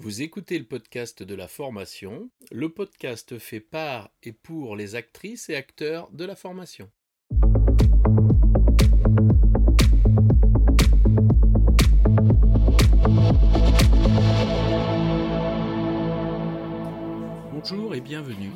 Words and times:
Vous 0.00 0.22
écoutez 0.22 0.60
le 0.60 0.64
podcast 0.64 1.24
de 1.24 1.34
la 1.34 1.48
formation, 1.48 2.30
le 2.52 2.68
podcast 2.68 3.36
fait 3.40 3.58
par 3.58 4.12
et 4.22 4.30
pour 4.30 4.76
les 4.76 4.94
actrices 4.94 5.48
et 5.48 5.56
acteurs 5.56 6.08
de 6.12 6.24
la 6.24 6.36
formation. 6.36 6.88
Bonjour 17.52 17.96
et 17.96 18.00
bienvenue. 18.00 18.52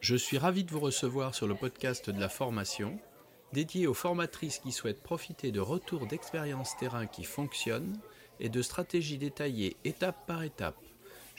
Je 0.00 0.16
suis 0.16 0.38
ravi 0.38 0.64
de 0.64 0.70
vous 0.70 0.80
recevoir 0.80 1.34
sur 1.34 1.46
le 1.46 1.54
podcast 1.54 2.08
de 2.08 2.18
la 2.18 2.30
formation, 2.30 2.98
dédié 3.52 3.86
aux 3.86 3.92
formatrices 3.92 4.60
qui 4.60 4.72
souhaitent 4.72 5.02
profiter 5.02 5.52
de 5.52 5.60
retours 5.60 6.06
d'expériences 6.06 6.78
terrain 6.78 7.06
qui 7.06 7.24
fonctionnent 7.24 8.00
et 8.40 8.48
de 8.48 8.62
stratégies 8.62 9.18
détaillées 9.18 9.76
étape 9.84 10.26
par 10.26 10.42
étape. 10.42 10.76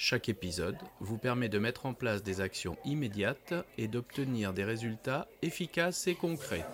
Chaque 0.01 0.29
épisode 0.29 0.77
vous 1.01 1.17
permet 1.17 1.49
de 1.49 1.59
mettre 1.59 1.85
en 1.85 1.93
place 1.93 2.23
des 2.23 2.39
actions 2.39 2.77
immédiates 2.85 3.53
et 3.77 3.89
d'obtenir 3.89 4.53
des 4.53 4.63
résultats 4.63 5.27
efficaces 5.41 6.07
et 6.07 6.15
concrets. 6.15 6.65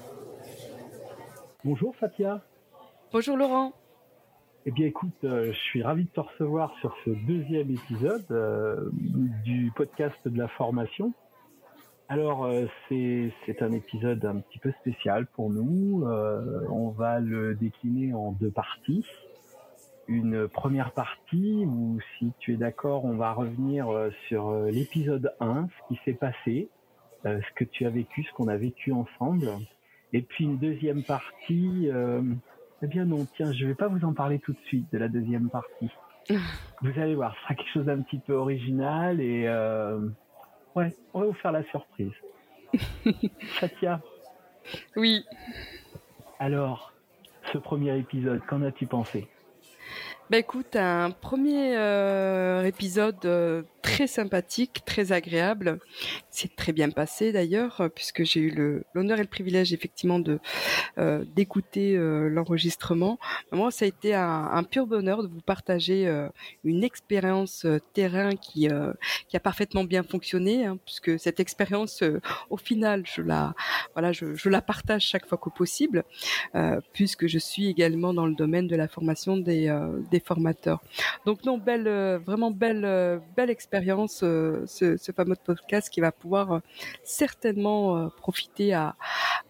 Bonjour 1.64 1.96
Fatia. 1.96 2.46
Bonjour 3.12 3.36
Laurent. 3.36 3.74
Eh 4.68 4.72
bien 4.72 4.88
écoute, 4.88 5.24
euh, 5.24 5.52
je 5.52 5.58
suis 5.58 5.84
ravi 5.84 6.06
de 6.06 6.10
te 6.10 6.20
recevoir 6.20 6.74
sur 6.82 6.96
ce 7.06 7.12
deuxième 7.12 7.72
épisode 7.72 8.26
euh, 8.32 8.90
du 9.44 9.72
podcast 9.76 10.18
de 10.26 10.38
la 10.38 10.48
formation. 10.50 11.14
Alors 12.10 12.46
euh, 12.46 12.66
c'est 12.90 13.62
un 13.62 13.72
épisode 13.72 14.24
un 14.26 14.40
petit 14.40 14.60
peu 14.60 14.72
spécial 14.82 15.26
pour 15.28 15.50
nous. 15.50 16.04
on 16.70 16.90
va 16.90 17.20
le 17.20 17.56
décliner 17.56 18.14
en 18.14 18.32
deux 18.32 18.52
parties 18.52 19.04
une 20.08 20.48
première 20.48 20.92
partie 20.92 21.66
où, 21.66 22.00
si 22.18 22.32
tu 22.40 22.54
es 22.54 22.58
d'accord, 22.58 23.06
on 23.06 23.16
va 23.16 23.34
revenir 23.34 23.90
euh, 23.90 24.12
sur 24.28 24.50
euh, 24.50 24.70
l'épisode 24.70 25.34
1, 25.40 25.68
ce 25.68 25.94
qui 25.94 26.02
s'est 26.06 26.14
passé, 26.14 26.70
euh, 27.26 27.40
ce 27.42 27.54
que 27.56 27.64
tu 27.64 27.86
as 27.86 27.90
vécu, 27.90 28.24
ce 28.24 28.32
qu'on 28.34 28.48
a 28.48 28.58
vécu 28.58 28.92
ensemble. 28.92 29.50
Et 30.14 30.22
puis 30.22 30.46
une 30.46 30.58
deuxième 30.58 31.04
partie, 31.04 31.90
eh 32.82 32.88
bien 32.88 33.06
non, 33.06 33.28
tiens, 33.36 33.52
je 33.52 33.66
vais 33.66 33.76
pas 33.76 33.88
vous 33.88 34.06
en 34.06 34.14
parler 34.14 34.40
tout 34.40 34.54
de 34.54 34.60
suite 34.66 34.88
de 34.94 34.98
la 34.98 35.10
deuxième 35.10 35.50
partie. 35.50 35.90
Vous 36.82 37.00
allez 37.00 37.16
voir, 37.16 37.36
ce 37.36 37.42
sera 37.42 37.56
quelque 37.56 37.72
chose 37.72 37.86
d'un 37.86 38.02
petit 38.02 38.20
peu 38.20 38.34
original 38.34 39.20
et 39.20 39.50
ouais, 40.76 40.96
on 41.14 41.20
va 41.20 41.26
vous 41.26 41.34
faire 41.34 41.52
la 41.52 41.64
surprise. 41.64 42.14
Satya. 43.60 44.00
Oui. 44.96 45.26
Alors, 46.40 46.94
ce 47.52 47.58
premier 47.58 47.98
épisode, 47.98 48.42
qu'en 48.46 48.62
as-tu 48.62 48.86
pensé? 48.86 49.28
Bah 50.30 50.38
écoute, 50.38 50.76
un 50.76 51.12
premier 51.12 51.78
euh, 51.78 52.64
épisode 52.64 53.24
euh, 53.26 53.62
très 53.86 54.08
sympathique, 54.08 54.82
très 54.86 55.12
agréable. 55.12 55.80
C'est 56.32 56.56
très 56.56 56.74
bien 56.74 56.90
passé 56.90 57.32
d'ailleurs, 57.32 57.90
puisque 57.94 58.24
j'ai 58.24 58.40
eu 58.40 58.84
l'honneur 58.94 59.20
et 59.20 59.22
le 59.22 59.28
privilège 59.28 59.74
effectivement 59.74 60.20
de 60.20 60.40
euh, 60.98 61.24
d'écouter 61.36 61.96
euh, 61.96 62.28
l'enregistrement. 62.30 63.20
Moi, 63.52 63.70
ça 63.70 63.86
a 63.86 63.88
été 63.88 64.16
un, 64.16 64.64
pur 64.64 64.88
bonheur 64.88 65.22
de 65.22 65.28
vous 65.28 65.42
partager 65.42 66.08
euh, 66.08 66.28
une 66.64 66.84
expérience 66.84 67.68
terrain 67.94 68.36
qui 68.36 68.68
qui 69.28 69.38
a 69.38 69.40
parfaitement 69.40 69.84
bien 69.84 70.04
fonctionné, 70.04 70.66
hein, 70.66 70.78
puisque 70.84 71.20
cette 71.20 71.40
expérience, 71.40 72.04
au 72.50 72.58
final, 72.58 73.04
je 73.06 73.22
la 73.22 73.54
voilà, 73.94 74.12
je, 74.12 74.34
je, 74.34 74.50
la 74.50 74.62
partage 74.62 75.04
chaque 75.04 75.28
fois 75.28 75.38
que 75.38 75.50
possible, 75.50 76.04
puisque 76.94 77.28
je 77.28 77.38
suis 77.38 77.68
également 77.68 78.14
dans 78.14 78.26
le 78.26 78.34
domaine 78.34 78.68
de 78.68 78.76
la 78.76 78.88
formation 78.88 79.38
des 79.38 79.64
des 80.10 80.20
formateurs. 80.20 80.82
Donc 81.26 81.44
non, 81.46 81.58
belle, 81.60 81.88
vraiment 82.26 82.50
belle 82.52 83.22
belle 83.36 83.50
expérience 83.50 83.75
expérience, 83.76 84.24
euh, 84.24 84.66
ce, 84.68 85.12
fameux 85.12 85.36
podcast 85.36 85.90
qui 85.90 86.00
va 86.00 86.12
pouvoir 86.12 86.54
euh, 86.54 86.60
certainement 87.04 87.98
euh, 87.98 88.08
profiter 88.08 88.74
à, 88.74 88.96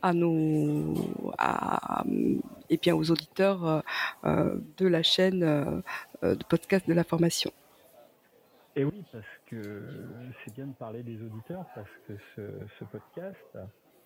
à 0.02 0.14
nos, 0.14 0.94
à, 1.38 2.04
et 2.70 2.78
bien 2.78 2.96
aux 2.96 3.12
auditeurs 3.12 3.84
de 4.24 4.88
la 4.88 5.04
chaîne 5.04 5.40
de 6.22 6.44
podcast 6.50 6.88
de 6.88 6.94
la 6.94 7.04
formation. 7.04 7.52
Et 8.76 8.84
oui, 8.84 9.04
parce 9.12 9.24
que 9.46 9.84
c'est 10.44 10.54
bien 10.54 10.68
de 10.68 10.74
parler 10.74 11.04
des 11.04 11.22
auditeurs, 11.22 11.66
parce 11.76 11.90
que 12.08 12.14
ce, 12.36 12.84
podcast, 12.86 13.58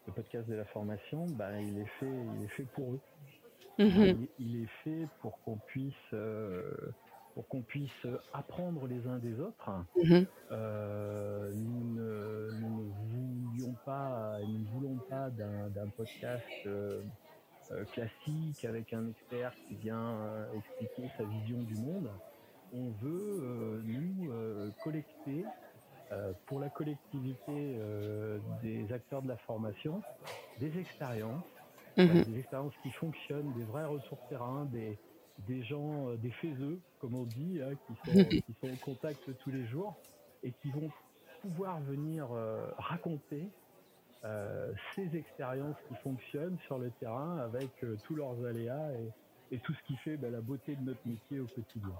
le 0.07 0.13
podcast 0.13 0.47
de 0.47 0.55
la 0.55 0.65
formation, 0.65 1.25
ben, 1.27 1.59
il 1.59 1.79
est 1.79 1.91
fait, 1.99 2.05
il 2.37 2.45
est 2.45 2.49
fait 2.49 2.67
pour 2.75 2.93
eux. 2.93 2.99
Mhm. 3.79 4.27
il, 4.39 4.63
est 4.63 4.69
fait 4.83 5.07
pour 5.21 5.41
qu'on 5.43 5.55
puisse 5.55 5.93
pour 7.39 7.47
qu'on 7.47 7.61
puisse 7.61 8.05
apprendre 8.33 8.85
les 8.85 9.07
uns 9.07 9.17
des 9.17 9.39
autres. 9.39 9.71
Mhm. 9.95 10.25
Euh, 10.51 11.53
nous, 11.55 11.93
ne, 11.93 12.49
voulions 13.13 13.75
pas, 13.85 14.39
nous 14.45 14.65
voulons 14.73 14.97
pas 15.09 15.29
d'un 15.29 15.87
podcast 15.95 16.43
euh, 16.65 17.01
euh, 17.71 17.85
classique 17.93 18.65
avec 18.65 18.91
un 18.91 19.07
expert 19.07 19.53
qui 19.69 19.75
vient 19.75 20.17
expliquer 20.53 21.09
sa 21.17 21.23
vision 21.23 21.63
du 21.63 21.75
monde. 21.75 22.09
On 22.73 22.89
veut 23.01 23.83
nous 23.85 24.29
collecter 24.83 25.45
pour 26.45 26.59
la 26.59 26.67
collectivité 26.67 27.79
des 28.61 28.91
acteurs 28.91 29.21
de 29.21 29.29
la 29.29 29.37
formation 29.37 30.01
des 30.59 30.77
expériences, 30.77 31.47
mhm. 31.95 32.23
des 32.23 32.39
expériences 32.39 32.75
qui 32.83 32.91
fonctionnent, 32.91 33.53
des 33.53 33.63
vrais 33.63 33.85
ressources 33.85 34.27
terrain, 34.27 34.65
des 34.65 34.99
des 35.47 35.63
gens, 35.63 36.09
euh, 36.09 36.17
des 36.17 36.31
faiseux, 36.31 36.79
comme 36.99 37.15
on 37.15 37.23
dit, 37.23 37.61
hein, 37.61 37.73
qui, 37.87 38.11
sont, 38.11 38.25
qui 38.29 38.55
sont 38.61 38.71
en 38.71 38.75
contact 38.77 39.37
tous 39.39 39.51
les 39.51 39.65
jours 39.67 39.95
et 40.43 40.51
qui 40.51 40.71
vont 40.71 40.89
pouvoir 41.41 41.79
venir 41.81 42.27
euh, 42.31 42.69
raconter 42.77 43.49
euh, 44.25 44.73
ces 44.95 45.15
expériences 45.15 45.77
qui 45.87 45.95
fonctionnent 45.95 46.57
sur 46.65 46.77
le 46.77 46.91
terrain 46.99 47.37
avec 47.37 47.69
tous 48.03 48.15
leurs 48.15 48.43
aléas 48.45 48.91
et, 48.93 49.55
et, 49.55 49.59
tout 49.59 49.73
ce 49.73 49.83
qui 49.83 49.95
fait 49.97 50.17
ben, 50.17 50.31
la 50.31 50.41
beauté 50.41 50.75
de 50.75 50.81
notre 50.81 51.05
métier 51.05 51.39
au 51.39 51.47
quotidien. 51.47 51.95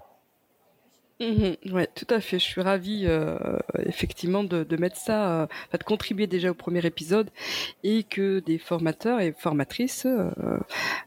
Mmh 1.20 1.72
ouais, 1.72 1.86
tout 1.94 2.06
à 2.08 2.20
fait. 2.20 2.38
Je 2.38 2.44
suis 2.44 2.62
ravie 2.62 3.04
euh, 3.06 3.36
effectivement 3.84 4.42
de, 4.42 4.64
de, 4.64 4.76
mettre 4.78 4.96
ça, 4.96 5.42
euh, 5.42 5.46
de 5.70 5.84
contribuer 5.84 6.26
déjà 6.26 6.50
au 6.50 6.54
premier 6.54 6.84
épisode 6.86 7.30
et 7.84 8.04
que 8.04 8.40
des 8.40 8.56
formateurs 8.56 9.20
et 9.20 9.34
formatrices 9.36 10.06
euh, 10.06 10.30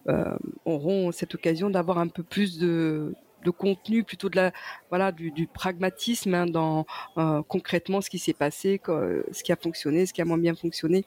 euh 0.08 0.38
auront 0.66 1.12
cette 1.12 1.34
occasion 1.34 1.72
d'avoir 1.72 1.98
un 1.98 2.08
peu 2.10 2.22
plus 2.22 2.60
de, 2.60 3.16
de 3.44 3.50
contenu, 3.50 4.04
plutôt 4.04 4.30
de 4.30 4.36
la, 4.36 4.52
voilà, 4.90 5.12
du, 5.12 5.32
du 5.32 5.48
pragmatisme 5.48 6.36
hein, 6.36 6.46
dans 6.46 6.86
euh, 7.18 7.42
concrètement 7.48 8.00
ce 8.02 8.12
qui 8.12 8.20
s'est 8.20 8.34
passé, 8.34 8.80
ce 8.86 9.44
qui 9.44 9.52
a 9.52 9.56
fonctionné, 9.56 10.06
ce 10.06 10.14
qui 10.14 10.22
a 10.22 10.26
moins 10.26 10.38
bien 10.38 10.54
fonctionné. 10.56 11.06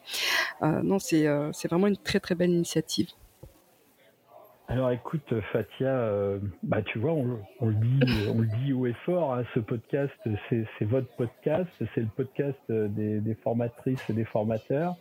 non, 0.61 0.99
c'est 0.99 1.27
c'est 1.53 1.69
vraiment 1.69 1.87
une 1.87 1.97
très 1.97 2.19
très 2.19 2.35
belle 2.35 2.51
initiative. 2.51 3.07
Alors 4.69 4.91
écoute 4.91 5.33
Fatia, 5.53 5.87
euh, 5.87 6.39
bah 6.61 6.81
tu 6.81 6.99
vois, 6.99 7.13
on, 7.13 7.67
le 7.67 7.73
dit, 7.73 7.99
on 8.35 8.41
le 8.41 8.47
dit 8.63 8.73
haut 8.73 8.85
et 8.85 8.95
fort. 9.05 9.33
Hein, 9.33 9.43
ce 9.53 9.61
podcast, 9.61 10.13
c'est 10.49 10.85
votre 10.85 11.07
podcast, 11.15 11.69
c'est 11.95 12.01
le 12.01 12.09
podcast 12.13 12.59
des, 12.69 13.21
des, 13.21 13.35
formatrices 13.35 14.09
et 14.09 14.13
des 14.13 14.25
formateurs. 14.25 14.95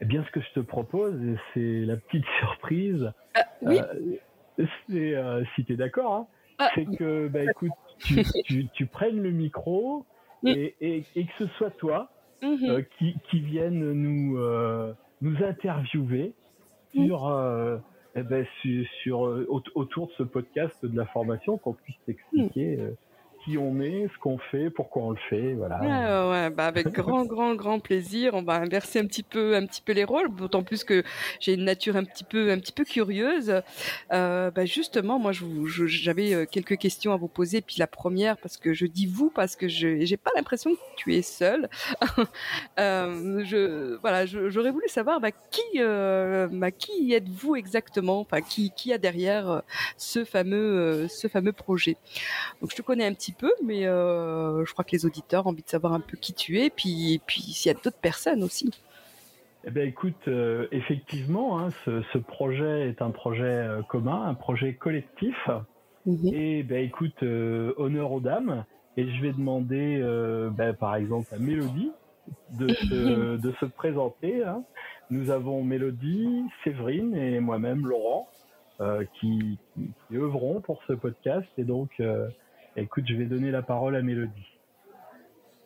Eh 0.00 0.04
bien, 0.04 0.24
ce 0.24 0.30
que 0.30 0.40
je 0.40 0.52
te 0.54 0.60
propose, 0.60 1.18
c'est 1.52 1.80
la 1.80 1.96
petite 1.96 2.24
surprise. 2.38 3.12
Ah, 3.34 3.40
oui. 3.62 3.80
Euh, 3.80 4.66
c'est 4.88 5.14
euh, 5.14 5.44
si 5.54 5.64
tu 5.64 5.72
es 5.72 5.76
d'accord, 5.76 6.14
hein, 6.14 6.26
ah. 6.58 6.70
c'est 6.74 6.84
que 6.96 7.28
bah 7.28 7.42
écoute, 7.42 7.72
tu, 7.98 8.22
tu, 8.44 8.68
tu, 8.68 8.86
prennes 8.86 9.20
le 9.22 9.30
micro 9.30 10.04
et, 10.44 10.74
et, 10.80 11.04
et, 11.16 11.24
que 11.24 11.32
ce 11.38 11.46
soit 11.56 11.70
toi 11.70 12.10
euh, 12.42 12.82
qui, 12.98 13.16
qui 13.30 13.40
vienne 13.40 13.92
nous 13.92 14.38
nous 15.20 15.44
interviewer 15.44 16.34
mm. 16.94 17.06
sur 17.06 17.80
eh 18.16 18.22
ben, 18.22 18.46
sur, 19.02 19.26
euh, 19.26 19.46
autour 19.48 20.06
de 20.08 20.12
ce 20.12 20.22
podcast 20.22 20.84
de 20.84 20.96
la 20.96 21.06
formation, 21.06 21.58
qu'on 21.58 21.74
puisse 21.74 21.98
t'expliquer 22.06 22.78
euh, 22.80 22.90
qui 23.44 23.58
on 23.58 23.80
est, 23.80 24.08
ce 24.12 24.18
qu'on 24.18 24.38
fait, 24.38 24.70
pourquoi 24.70 25.02
on 25.02 25.10
le 25.10 25.18
fait, 25.28 25.54
voilà. 25.54 25.80
Ouais, 25.80 26.50
bah 26.50 26.66
avec 26.66 26.88
grand, 26.92 27.24
grand, 27.24 27.54
grand 27.54 27.80
plaisir. 27.80 28.34
On 28.34 28.42
va 28.42 28.54
inverser 28.54 28.98
un 28.98 29.06
petit 29.06 29.22
peu, 29.22 29.56
un 29.56 29.66
petit 29.66 29.82
peu 29.82 29.92
les 29.92 30.04
rôles, 30.04 30.34
d'autant 30.34 30.62
plus 30.62 30.84
que 30.84 31.02
j'ai 31.40 31.54
une 31.54 31.64
nature 31.64 31.96
un 31.96 32.04
petit 32.04 32.24
peu, 32.24 32.50
un 32.50 32.58
petit 32.58 32.72
peu 32.72 32.84
curieuse. 32.84 33.62
Euh, 34.12 34.50
bah 34.50 34.64
justement, 34.64 35.18
moi, 35.18 35.32
j'avais 35.86 36.34
euh, 36.34 36.44
quelques 36.44 36.76
questions 36.76 37.12
à 37.12 37.16
vous 37.16 37.28
poser. 37.28 37.60
Puis 37.60 37.76
la 37.78 37.86
première, 37.86 38.36
parce 38.36 38.56
que 38.56 38.72
je 38.72 38.86
dis 38.86 39.06
vous, 39.06 39.30
parce 39.30 39.56
que 39.56 39.68
je, 39.68 40.04
j'ai 40.04 40.16
pas 40.16 40.30
l'impression 40.36 40.74
que 40.74 40.80
tu 40.96 41.14
es 41.14 41.22
seul. 41.22 41.68
euh, 42.78 43.44
je, 43.44 43.96
voilà, 44.00 44.26
j'aurais 44.26 44.70
voulu 44.70 44.88
savoir, 44.88 45.20
bah, 45.20 45.30
qui, 45.30 45.62
euh, 45.78 46.48
bah, 46.50 46.70
qui 46.70 47.12
êtes-vous 47.12 47.56
exactement? 47.56 48.20
Enfin, 48.20 48.40
qui, 48.40 48.70
qui 48.76 48.92
a 48.92 48.98
derrière 48.98 49.50
euh, 49.50 49.60
ce 49.96 50.24
fameux, 50.24 51.06
ce 51.08 51.28
fameux 51.28 51.52
projet? 51.52 51.96
Donc, 52.60 52.70
je 52.70 52.76
te 52.76 52.82
connais 52.82 53.06
un 53.06 53.14
petit 53.14 53.29
peu, 53.32 53.52
mais 53.64 53.86
euh, 53.86 54.64
je 54.64 54.72
crois 54.72 54.84
que 54.84 54.92
les 54.92 55.06
auditeurs 55.06 55.46
ont 55.46 55.50
envie 55.50 55.62
de 55.62 55.68
savoir 55.68 55.92
un 55.92 56.00
peu 56.00 56.16
qui 56.16 56.32
tu 56.32 56.58
es, 56.60 56.70
puis, 56.70 57.20
puis 57.26 57.40
s'il 57.42 57.72
y 57.72 57.74
a 57.74 57.78
d'autres 57.78 58.00
personnes 58.00 58.42
aussi. 58.42 58.70
Eh 59.64 59.70
ben 59.70 59.86
écoute, 59.86 60.26
euh, 60.28 60.68
effectivement, 60.72 61.60
hein, 61.60 61.68
ce, 61.84 62.18
projet 62.18 62.88
est 62.88 63.02
un 63.02 63.10
projet 63.10 63.44
euh, 63.44 63.82
commun, 63.82 64.24
un 64.26 64.34
projet 64.34 64.74
collectif. 64.74 65.36
Mhm. 66.06 66.34
Et 66.34 66.62
ben 66.62 66.82
écoute, 66.82 67.22
honneur 67.22 68.12
aux 68.12 68.20
dames 68.20 68.64
et 68.96 69.08
je 69.08 69.22
vais 69.22 69.32
demander, 69.32 70.00
ben, 70.56 70.72
par 70.74 70.96
exemple, 70.96 71.28
à 71.34 71.38
Mélodie 71.38 71.92
de 72.58 72.68
se, 72.68 73.36
de 73.36 73.52
se 73.60 73.66
présenter. 73.66 74.42
Hein. 74.42 74.64
Nous 75.10 75.30
avons 75.30 75.62
Mélodie, 75.62 76.42
Séverine 76.64 77.14
et 77.14 77.38
moi-même, 77.40 77.86
Laurent, 77.86 78.28
qui, 79.20 79.58
qui, 79.74 80.16
œuvront 80.16 80.60
pour 80.60 80.82
ce 80.88 80.94
podcast. 80.94 81.46
Et 81.58 81.64
donc, 81.64 82.00
écoute, 82.76 83.04
je 83.08 83.14
vais 83.14 83.24
donner 83.24 83.50
la 83.50 83.62
parole 83.62 83.96
à 83.96 84.02
Mélodie. 84.02 84.46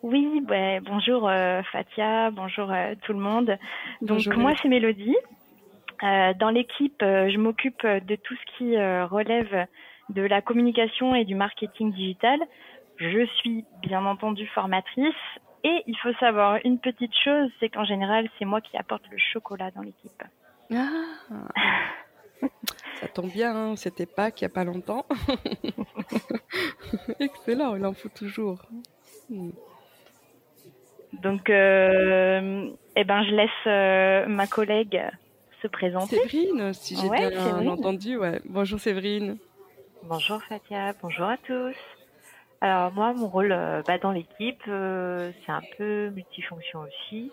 Oui, 0.02 0.42
bah, 0.46 0.80
bonjour 0.80 1.28
euh, 1.28 1.62
Fatia, 1.72 2.30
bonjour 2.30 2.70
euh, 2.70 2.94
tout 3.02 3.14
le 3.14 3.18
monde. 3.18 3.56
Donc 4.02 4.26
moi 4.36 4.52
c'est 4.60 4.68
Mélodie. 4.68 5.16
Euh, 6.02 6.34
dans 6.34 6.50
l'équipe, 6.50 7.00
je 7.00 7.38
m'occupe 7.38 7.86
de 7.86 8.16
tout 8.16 8.34
ce 8.34 8.58
qui 8.58 8.76
relève 8.76 9.66
de 10.10 10.22
la 10.22 10.42
communication 10.42 11.14
et 11.14 11.24
du 11.24 11.34
marketing 11.34 11.90
digital. 11.92 12.38
Je 12.98 13.24
suis 13.38 13.64
bien 13.80 14.04
entendu 14.04 14.46
formatrice 14.48 15.14
et 15.62 15.82
il 15.86 15.96
faut 15.96 16.12
savoir 16.20 16.58
une 16.64 16.78
petite 16.78 17.14
chose, 17.24 17.50
c'est 17.58 17.70
qu'en 17.70 17.84
général 17.84 18.28
c'est 18.38 18.44
moi 18.44 18.60
qui 18.60 18.76
apporte 18.76 19.04
le 19.10 19.16
chocolat 19.16 19.70
dans 19.70 19.80
l'équipe. 19.80 20.22
Ah. 20.74 20.86
Ça 23.04 23.10
tombe 23.10 23.30
bien, 23.30 23.54
hein, 23.54 23.76
c'était 23.76 24.06
pas 24.06 24.30
qu'il 24.30 24.46
n'y 24.46 24.52
a 24.52 24.54
pas 24.54 24.64
longtemps. 24.64 25.04
Excellent, 27.20 27.76
il 27.76 27.84
en 27.84 27.92
faut 27.92 28.08
toujours. 28.08 28.62
Hmm. 29.28 29.50
Donc, 31.12 31.50
euh, 31.50 32.70
eh 32.96 33.04
ben, 33.04 33.22
je 33.24 33.30
laisse 33.34 33.50
euh, 33.66 34.26
ma 34.26 34.46
collègue 34.46 35.02
se 35.60 35.68
présenter. 35.68 36.16
Séverine, 36.16 36.72
si 36.72 36.96
j'ai 36.96 37.10
bien 37.10 37.68
entendu. 37.68 38.16
Ouais. 38.16 38.40
Bonjour 38.46 38.80
Séverine. 38.80 39.36
Bonjour 40.04 40.42
Fatia, 40.42 40.94
bonjour 41.02 41.26
à 41.26 41.36
tous. 41.36 41.76
Alors 42.62 42.90
moi, 42.92 43.12
mon 43.12 43.28
rôle 43.28 43.52
euh, 43.52 43.82
bah, 43.86 43.98
dans 43.98 44.12
l'équipe, 44.12 44.62
c'est 44.64 45.52
un 45.52 45.62
peu 45.76 46.08
multifonction 46.08 46.80
aussi. 46.80 47.30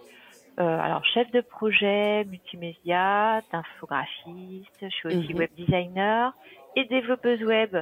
Alors 0.57 1.03
chef 1.05 1.31
de 1.31 1.41
projet, 1.41 2.23
multimédia, 2.25 3.41
infographiste, 3.51 4.77
je 4.81 4.87
suis 4.87 5.07
aussi 5.07 5.33
mhm. 5.33 5.39
web 5.39 5.49
designer 5.57 6.33
et 6.75 6.85
développeuse 6.85 7.43
web. 7.43 7.77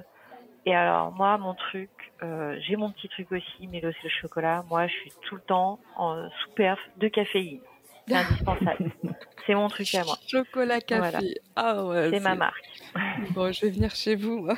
Et 0.65 0.75
alors 0.75 1.11
moi, 1.11 1.37
mon 1.37 1.53
truc, 1.53 1.89
euh, 2.21 2.57
j'ai 2.61 2.75
mon 2.75 2.91
petit 2.91 3.09
truc 3.09 3.31
aussi, 3.31 3.67
mais 3.67 3.79
le, 3.79 3.89
le 4.03 4.09
chocolat. 4.09 4.63
Moi, 4.69 4.87
je 4.87 4.93
suis 4.93 5.11
tout 5.27 5.35
le 5.35 5.41
temps 5.41 5.79
en 5.95 6.29
sous 6.29 6.51
perf 6.51 6.79
de 6.97 7.07
caféine. 7.07 7.59
C'est 8.07 8.15
indispensable. 8.15 8.91
c'est 9.45 9.55
mon 9.55 9.67
truc 9.67 9.93
à 9.95 10.03
moi. 10.03 10.15
Chocolat 10.27 10.81
café. 10.81 11.35
Ah 11.55 11.85
ouais. 11.85 12.09
C'est 12.11 12.19
ma 12.19 12.35
marque. 12.35 12.65
Bon, 13.31 13.51
je 13.51 13.65
vais 13.65 13.71
venir 13.71 13.95
chez 13.95 14.15
vous. 14.15 14.47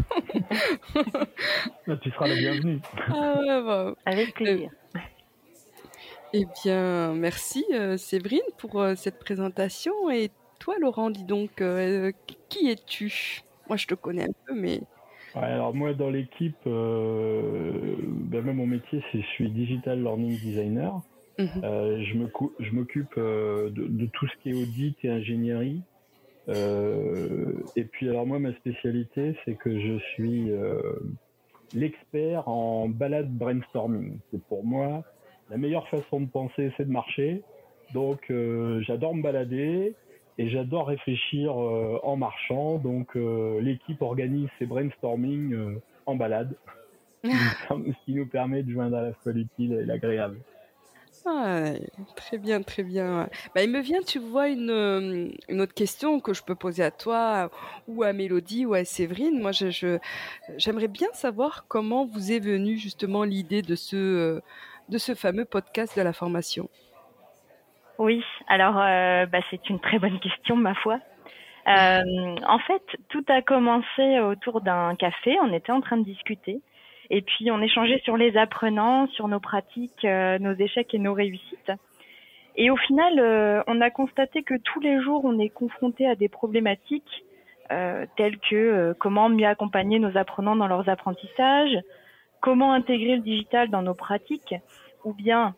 Ah, 1.88 1.98
tu 2.02 2.10
seras 2.12 2.28
la 2.28 2.36
bienvenue. 2.36 2.80
Ah 3.10 3.36
ouais, 3.40 3.62
bon. 3.62 3.96
Avec 4.06 4.34
plaisir. 4.34 4.70
Eh 6.34 6.46
bien, 6.64 7.14
merci 7.14 7.66
euh, 7.74 7.98
Séverine 7.98 8.40
pour 8.58 8.82
euh, 8.82 8.96
cette 8.96 9.20
présentation. 9.20 10.10
Et 10.10 10.32
toi, 10.60 10.76
Laurent, 10.80 11.10
dis 11.10 11.26
donc, 11.26 11.64
qui 12.50 12.70
es-tu? 12.70 13.42
Moi, 13.68 13.78
je 13.78 13.88
te 13.88 13.96
connais 13.96 14.24
un 14.24 14.34
peu, 14.46 14.54
mais 14.54 14.82
alors 15.34 15.74
moi 15.74 15.94
dans 15.94 16.10
l'équipe, 16.10 16.58
euh, 16.68 17.96
ben 18.02 18.44
mon 18.54 18.66
métier 18.66 19.02
c'est 19.12 19.22
je 19.22 19.28
suis 19.28 19.50
digital 19.50 20.02
learning 20.02 20.38
designer. 20.40 21.02
Mhm. 21.40 21.48
Euh, 21.64 22.04
je 22.60 22.72
m'occupe 22.74 23.14
euh, 23.18 23.70
de, 23.70 23.88
de, 23.88 24.06
tout 24.08 24.28
ce 24.28 24.44
qui 24.44 24.50
est 24.50 24.54
audit 24.54 24.98
et 25.04 25.10
ingénierie. 25.10 25.82
Euh, 26.50 27.54
et 27.76 27.86
puis 27.86 28.10
alors 28.10 28.28
moi 28.28 28.40
ma 28.40 28.54
spécialité 28.56 29.38
c'est 29.46 29.56
que 29.56 29.80
je 29.80 30.00
suis 30.14 30.52
euh, 30.52 30.82
l'expert 31.74 32.50
en 32.50 32.90
balade 32.90 33.32
brainstorming. 33.32 34.18
C'est 34.32 34.44
pour 34.46 34.66
moi 34.66 35.04
la 35.52 35.58
meilleure 35.58 35.88
façon 35.90 36.22
de 36.22 36.28
penser 36.28 36.72
c'est 36.78 36.86
de 36.86 36.92
marcher. 36.92 37.44
Donc 37.94 38.32
euh, 38.32 38.82
j'adore 38.82 39.14
me 39.14 39.22
balader 39.22 39.94
et 40.38 40.50
j'adore 40.50 40.88
réfléchir 40.88 41.62
euh, 41.62 42.00
en 42.04 42.16
marchant. 42.16 42.78
Donc 42.78 43.16
euh, 43.16 43.60
l'équipe 43.62 44.02
organise 44.02 44.48
ses 44.58 44.66
brainstorming 44.66 45.80
en 46.06 46.16
balade, 46.16 46.56
ce 47.24 48.06
qui 48.06 48.14
nous 48.14 48.26
permet 48.26 48.64
de 48.64 48.72
joindre 48.72 48.98
à 48.98 49.02
la 49.02 49.14
fois 49.14 49.34
l'utile 49.34 49.74
et 49.74 49.86
l'agréable. 49.86 50.38
Ah, 51.26 51.74
très 52.16 52.40
bien, 52.40 52.64
très 52.64 52.82
bien. 52.82 53.30
Bah, 53.54 53.62
il 53.62 53.70
me 53.70 53.82
vient, 53.82 54.02
tu 54.02 54.18
vois, 54.18 54.48
une, 54.48 55.32
une, 55.50 55.62
autre 55.62 55.74
question 55.74 56.20
que 56.20 56.34
je 56.34 56.42
peux 56.42 56.56
poser 56.56 56.82
à 56.82 56.90
toi, 56.90 57.52
ou 57.88 58.02
à 58.02 58.12
Mélodie, 58.12 58.66
ou 58.66 58.74
à 58.74 58.84
Séverine. 58.86 59.40
Moi, 59.40 59.52
je, 59.52 60.00
j'aimerais 60.58 60.88
bien 60.88 61.10
savoir 61.14 61.66
comment 61.68 62.08
vous 62.08 62.32
est 62.32 62.40
venue 62.40 62.76
justement 62.78 63.24
l'idée 63.24 63.62
de 63.62 63.76
ce, 63.76 64.42
de 64.90 64.98
ce 64.98 65.16
fameux 65.16 65.46
podcast 65.46 65.98
de 65.98 66.04
la 66.04 66.14
formation. 66.14 66.70
Oui, 68.02 68.24
alors 68.48 68.80
euh, 68.80 69.28
bah, 69.28 69.42
c'est 69.52 69.70
une 69.70 69.80
très 69.80 70.00
bonne 70.00 70.20
question, 70.20 70.56
ma 70.56 70.74
foi. 70.74 71.00
Euh, 71.68 72.36
en 72.48 72.58
fait, 72.58 72.82
tout 73.10 73.24
a 73.28 73.44
commencé 73.44 74.20
autour 74.20 74.62
d'un 74.62 74.96
café. 74.96 75.38
On 75.44 75.54
était 75.54 75.72
en 75.72 75.82
train 75.82 75.98
de 75.98 76.04
discuter. 76.04 76.62
Et 77.12 77.22
puis, 77.22 77.52
on 77.52 77.62
échangeait 77.62 78.02
sur 78.04 78.18
les 78.18 78.36
apprenants, 78.38 79.06
sur 79.10 79.28
nos 79.28 79.40
pratiques, 79.40 80.04
euh, 80.04 80.40
nos 80.40 80.54
échecs 80.54 80.96
et 80.96 80.98
nos 80.98 81.14
réussites. 81.14 81.72
Et 82.56 82.72
au 82.72 82.76
final, 82.76 83.64
on 83.68 83.80
a 83.82 83.90
constaté 83.92 84.42
que 84.42 84.56
tous 84.56 84.80
les 84.80 85.00
jours, 85.02 85.24
on 85.24 85.38
est 85.38 85.50
confronté 85.50 86.08
à 86.08 86.16
des 86.16 86.28
problématiques 86.28 87.24
telles 88.18 88.38
que 88.50 88.94
comment 89.00 89.30
mieux 89.30 89.48
accompagner 89.48 90.00
nos 90.00 90.18
apprenants 90.18 90.58
dans 90.58 90.68
leurs 90.68 90.90
apprentissages, 90.90 91.78
comment 92.42 92.74
intégrer 92.74 93.16
le 93.16 93.22
digital 93.22 93.70
dans 93.70 93.82
nos 93.82 93.94
pratiques, 93.94 94.56
ou 95.04 95.14
bien 95.14 95.56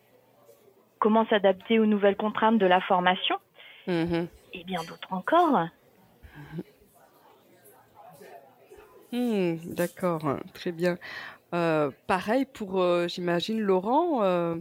comment 0.99 1.25
s'adapter 1.27 1.79
aux 1.79 1.85
nouvelles 1.85 2.15
contraintes 2.15 2.59
de 2.59 2.65
la 2.65 2.81
formation, 2.81 3.35
mhm. 3.87 4.27
et 4.53 4.63
bien 4.63 4.81
d'autres 4.83 5.11
encore. 5.11 5.67
Hmm, 9.11 9.55
d'accord, 9.75 10.39
très 10.53 10.71
bien. 10.71 10.97
Euh, 11.53 11.91
pareil 12.07 12.45
pour, 12.51 12.81
euh, 12.81 13.07
j'imagine, 13.07 13.59
Laurent. 13.59 14.23
Euh. 14.23 14.55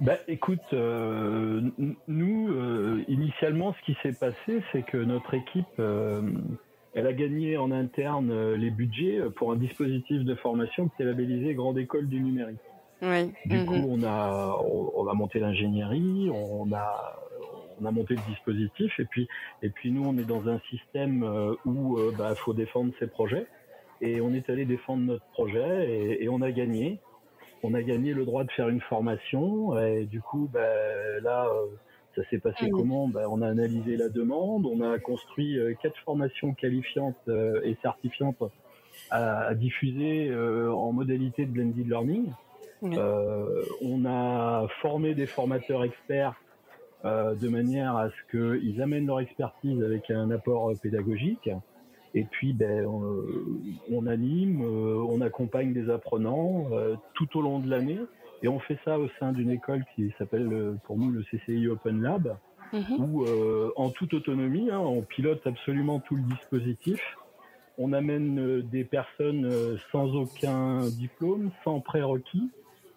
Bah, 0.00 0.16
écoute, 0.26 0.72
nous, 0.72 3.04
initialement, 3.06 3.74
ce 3.74 3.84
qui 3.84 3.96
s'est 4.02 4.18
passé, 4.18 4.64
c'est 4.72 4.82
que 4.82 4.96
notre 4.96 5.34
équipe, 5.34 5.80
elle 6.94 7.06
a 7.06 7.12
gagné 7.12 7.56
en 7.56 7.70
interne 7.70 8.54
les 8.54 8.70
budgets 8.70 9.20
pour 9.36 9.52
un 9.52 9.56
dispositif 9.56 10.24
de 10.24 10.34
formation 10.34 10.88
qui 10.88 11.02
est 11.02 11.06
labellisé 11.06 11.54
Grande 11.54 11.78
École 11.78 12.08
du 12.08 12.20
Numérique. 12.20 12.60
Du 13.02 13.58
mhm. 13.58 13.66
coup, 13.66 13.74
on 13.88 14.04
a, 14.04 14.56
on, 14.64 15.08
a 15.08 15.14
monté 15.14 15.40
l'ingénierie, 15.40 16.30
on 16.30 16.72
a, 16.72 17.18
on 17.80 17.84
a 17.84 17.90
monté 17.90 18.14
le 18.14 18.20
dispositif, 18.28 18.92
et 19.00 19.04
puis, 19.04 19.28
et 19.62 19.70
puis 19.70 19.90
nous, 19.90 20.04
on 20.04 20.16
est 20.18 20.24
dans 20.24 20.48
un 20.48 20.60
système 20.70 21.24
euh, 21.24 21.54
où 21.64 21.98
il 21.98 22.02
euh, 22.02 22.10
bah, 22.16 22.36
faut 22.36 22.54
défendre 22.54 22.92
ses 23.00 23.08
projets, 23.08 23.46
et 24.00 24.20
on 24.20 24.32
est 24.32 24.48
allé 24.48 24.64
défendre 24.66 25.02
notre 25.02 25.24
projet, 25.32 25.90
et, 25.90 26.24
et, 26.24 26.28
on 26.28 26.42
a 26.42 26.52
gagné. 26.52 27.00
On 27.64 27.74
a 27.74 27.82
gagné 27.82 28.14
le 28.14 28.24
droit 28.24 28.44
de 28.44 28.52
faire 28.52 28.68
une 28.68 28.80
formation, 28.82 29.76
et 29.78 30.04
du 30.04 30.20
coup, 30.20 30.48
bah, 30.52 30.60
là, 31.22 31.46
euh, 31.46 31.66
ça 32.14 32.22
s'est 32.30 32.38
passé 32.38 32.70
comment? 32.70 33.08
Bah, 33.08 33.26
On 33.30 33.42
a 33.42 33.48
analysé 33.48 33.96
la 33.96 34.08
demande, 34.08 34.66
on 34.66 34.80
a 34.80 34.98
construit 34.98 35.58
quatre 35.82 35.98
formations 35.98 36.52
qualifiantes 36.54 37.28
et 37.64 37.76
certifiantes 37.82 38.42
à, 39.10 39.54
diffuser 39.54 40.34
en 40.34 40.92
modalité 40.92 41.46
de 41.46 41.50
blended 41.50 41.88
learning. 41.88 42.32
Euh, 42.84 43.62
on 43.80 44.04
a 44.04 44.66
formé 44.80 45.14
des 45.14 45.26
formateurs 45.26 45.84
experts 45.84 46.34
euh, 47.04 47.34
de 47.34 47.48
manière 47.48 47.96
à 47.96 48.08
ce 48.10 48.36
qu'ils 48.36 48.82
amènent 48.82 49.06
leur 49.06 49.20
expertise 49.20 49.82
avec 49.82 50.10
un 50.10 50.30
apport 50.30 50.72
pédagogique. 50.80 51.50
Et 52.14 52.24
puis, 52.24 52.52
ben, 52.52 52.84
on, 52.86 54.06
anime, 54.06 54.62
euh, 54.62 55.02
on 55.08 55.20
accompagne 55.22 55.72
des 55.72 55.88
apprenants 55.88 56.66
tout 57.14 57.38
au 57.38 57.42
long 57.42 57.58
de 57.58 57.70
l'année. 57.70 58.00
Et 58.42 58.48
on 58.48 58.58
fait 58.58 58.78
ça 58.84 58.98
au 58.98 59.08
sein 59.20 59.32
d'une 59.32 59.50
école 59.50 59.84
qui 59.94 60.12
s'appelle 60.18 60.76
pour 60.84 60.96
nous 60.96 61.10
le 61.10 61.22
CCI 61.22 61.68
Open 61.68 62.02
Lab, 62.02 62.36
mhm. 62.72 62.82
où 62.98 63.24
en 63.76 63.90
toute 63.90 64.14
autonomie, 64.14 64.70
hein, 64.70 64.80
on 64.80 65.02
pilote 65.02 65.46
absolument 65.46 66.00
tout 66.00 66.16
le 66.16 66.22
dispositif. 66.22 67.00
On 67.78 67.92
amène 67.92 68.62
des 68.62 68.84
personnes 68.84 69.48
sans 69.92 70.14
aucun 70.14 70.80
diplôme, 70.88 71.50
sans 71.64 71.80
prérequis, 71.80 72.50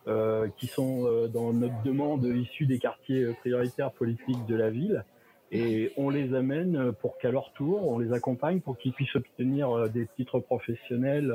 euh, 0.07 0.49
qui 0.57 0.67
sont 0.67 1.07
euh, 1.07 1.27
dans 1.27 1.51
notre 1.51 1.81
demande 1.81 2.23
issus 2.25 2.67
des 2.67 2.77
quartiers 2.77 3.23
euh, 3.23 3.33
prioritaires 3.39 3.91
politiques 3.91 4.45
de 4.45 4.53
la 4.55 4.69
ville. 4.69 5.03
Et 5.51 5.91
on 5.97 6.11
les 6.11 6.35
amène 6.35 6.91
pour 7.01 7.17
qu'à 7.17 7.31
leur 7.31 7.51
tour, 7.53 7.87
on 7.87 7.97
les 7.97 8.13
accompagne 8.13 8.59
pour 8.59 8.77
qu'ils 8.77 8.93
puissent 8.93 9.15
obtenir 9.15 9.89
des 9.89 10.05
titres 10.15 10.39
professionnels 10.39 11.33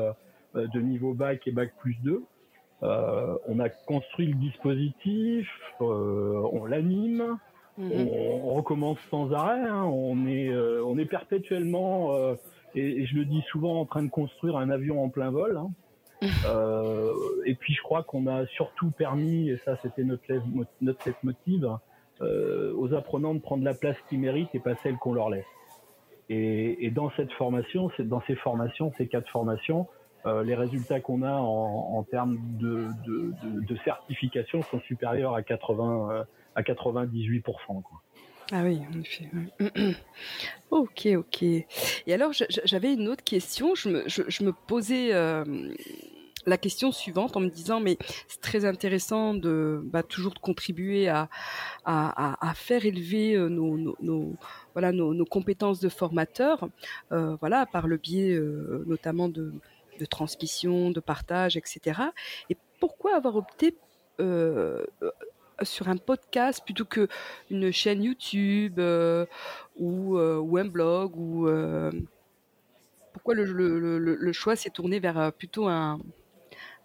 de 0.55 0.81
niveau 0.81 1.15
bac 1.15 1.47
et 1.47 1.53
bac 1.53 1.73
plus 1.81 1.97
2. 2.05 2.23
Euh, 2.83 3.37
on 3.47 3.59
a 3.59 3.69
construit 3.69 4.27
le 4.27 4.35
dispositif, 4.35 5.49
euh, 5.81 6.49
on 6.53 6.65
l'anime, 6.65 7.37
mhm. 7.77 7.93
on, 7.93 8.55
recommence 8.55 8.99
sans 9.11 9.33
arrêt. 9.33 9.69
Hein, 9.69 9.85
on 9.85 10.27
est, 10.27 10.49
euh, 10.49 10.83
on 10.85 10.97
est 10.99 11.05
perpétuellement, 11.05 12.15
et, 12.75 12.81
et, 13.03 13.07
je 13.07 13.17
le 13.17 13.25
dis 13.27 13.43
souvent, 13.51 13.81
en 13.81 13.85
train 13.85 14.03
de 14.03 14.11
construire 14.11 14.57
un 14.57 14.71
avion 14.71 15.03
en 15.03 15.09
plein 15.09 15.31
vol. 15.31 15.59
Hein. 15.59 15.71
et 17.47 17.55
puis 17.55 17.73
je 17.73 17.83
crois 17.83 18.03
qu'on 18.03 18.27
a 18.27 18.47
surtout 18.49 18.91
permis, 18.91 19.49
et 19.49 19.57
ça 19.65 19.79
c'était 19.83 20.05
notre 20.05 20.25
notre 20.83 21.11
motive, 21.23 21.67
aux 22.21 22.95
apprenants 22.95 23.35
de 23.35 23.41
prendre 23.41 23.65
la 23.65 23.73
place 23.73 23.97
qu'ils 24.09 24.21
méritent 24.21 24.55
et 24.55 24.59
pas 24.61 24.75
celle 24.83 24.97
qu'on 24.97 25.15
leur 25.15 25.31
laisse. 25.31 25.47
Et, 26.29 26.85
et, 26.85 26.91
dans 26.91 27.11
cette 27.17 27.33
formation, 27.33 27.91
dans 28.01 28.21
ces 28.27 28.37
formations, 28.37 28.93
ces 28.99 29.09
quatre 29.09 29.29
formations, 29.31 29.89
euh, 30.27 30.43
les 30.43 30.55
résultats 30.55 31.01
qu'on 31.01 31.23
a 31.23 31.33
en, 31.33 32.03
termes 32.03 32.39
de, 32.59 32.89
certification 33.85 34.63
sont 34.63 34.81
supérieurs 34.81 35.35
à 35.35 35.43
80 35.43 36.11
euh, 36.11 36.25
à 36.55 36.63
98 36.63 37.43
quoi. 37.43 37.83
Ah 38.53 38.63
oui, 38.65 38.81
en 38.93 39.01
effet. 39.01 39.31
ok, 40.71 41.09
ok. 41.17 41.43
Et 41.43 41.67
alors, 42.09 42.33
j'avais 42.33 42.93
une 42.93 43.09
autre 43.09 43.23
question. 43.23 43.75
Je 43.75 43.89
me, 43.89 44.53
posais 44.67 45.15
euh, 45.15 45.45
la 46.47 46.59
question 46.59 46.91
suivante 46.91 47.37
en 47.37 47.41
me 47.41 47.49
disant, 47.49 47.81
mais 47.81 47.97
c'est 48.27 48.41
très 48.41 48.65
intéressant 48.65 49.35
de 49.35 49.81
bah, 49.85 50.03
toujours 50.03 50.35
de 50.35 50.41
contribuer 50.41 51.09
à, 51.09 51.29
faire 52.57 52.85
élever 52.85 53.39
nos, 53.39 54.35
compétences 55.31 55.81
de 55.81 55.89
formateurs, 55.89 56.69
euh, 57.13 57.37
voilà, 57.41 57.67
par 57.67 57.87
le 57.87 57.97
biais 57.97 58.39
notamment 58.85 59.29
de, 59.29 59.53
de 60.01 60.07
transmission, 60.07 60.91
de 60.91 61.01
partage, 61.01 61.57
etc. 61.57 62.01
Et 62.49 62.57
pourquoi 62.81 63.15
avoir 63.15 63.37
opté 63.37 63.77
euh, 64.21 64.85
sur 65.63 65.89
un 65.91 65.99
podcast 65.99 66.65
plutôt 66.65 66.87
que 66.87 67.07
une 67.51 67.71
chaîne 67.71 68.03
YouTube 68.03 68.79
euh, 68.79 69.27
ou, 69.77 70.17
euh, 70.17 70.39
ou, 70.39 70.57
un 70.57 70.65
blog 70.65 71.17
ou 71.17 71.47
pourquoi 73.13 73.35
le, 73.35 73.45
le, 73.45 73.99
le, 73.99 74.15
le 74.15 74.33
choix 74.33 74.57
s'est 74.57 74.71
tourné 74.71 75.01
vers 75.01 75.33
plutôt 75.35 75.69
un, 75.69 75.99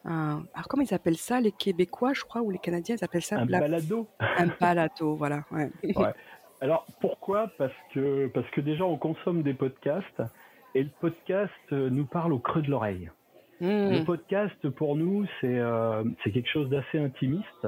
un, 0.03 0.43
alors 0.53 0.67
comment 0.67 0.83
ils 0.83 0.93
appellent 0.93 1.15
ça 1.15 1.39
les 1.39 1.53
Québécois 1.53 2.11
je 2.13 2.23
crois 2.25 2.41
ou 2.41 2.49
les 2.49 2.59
Canadiens 2.59 2.97
ils 2.99 3.05
appellent 3.05 3.21
ça 3.21 3.37
un 3.37 3.45
balado 3.45 4.09
un 4.19 4.47
balado 4.59 5.15
voilà 5.15 5.45
ouais. 5.51 5.71
ouais. 5.83 6.13
alors 6.59 6.85
pourquoi? 6.99 7.49
Parce 7.57 7.71
que 7.93 8.27
parce 8.27 8.49
que 8.49 8.59
déjà 8.59 8.83
on 8.83 8.97
consomme 8.97 9.41
des 9.41 9.53
podcasts 9.53 10.21
et 10.75 10.83
le 10.83 10.89
podcast 10.99 11.51
nous 11.71 12.05
parle 12.05 12.33
au 12.33 12.39
creux 12.39 12.61
de 12.61 12.69
l'oreille. 12.69 13.09
Mmh. 13.61 13.67
Le 13.67 14.03
podcast 14.03 14.69
pour 14.69 14.97
nous 14.97 15.25
c'est 15.39 15.57
euh, 15.57 16.03
c'est 16.23 16.31
quelque 16.31 16.49
chose 16.49 16.69
d'assez 16.69 16.99
intimiste. 16.99 17.67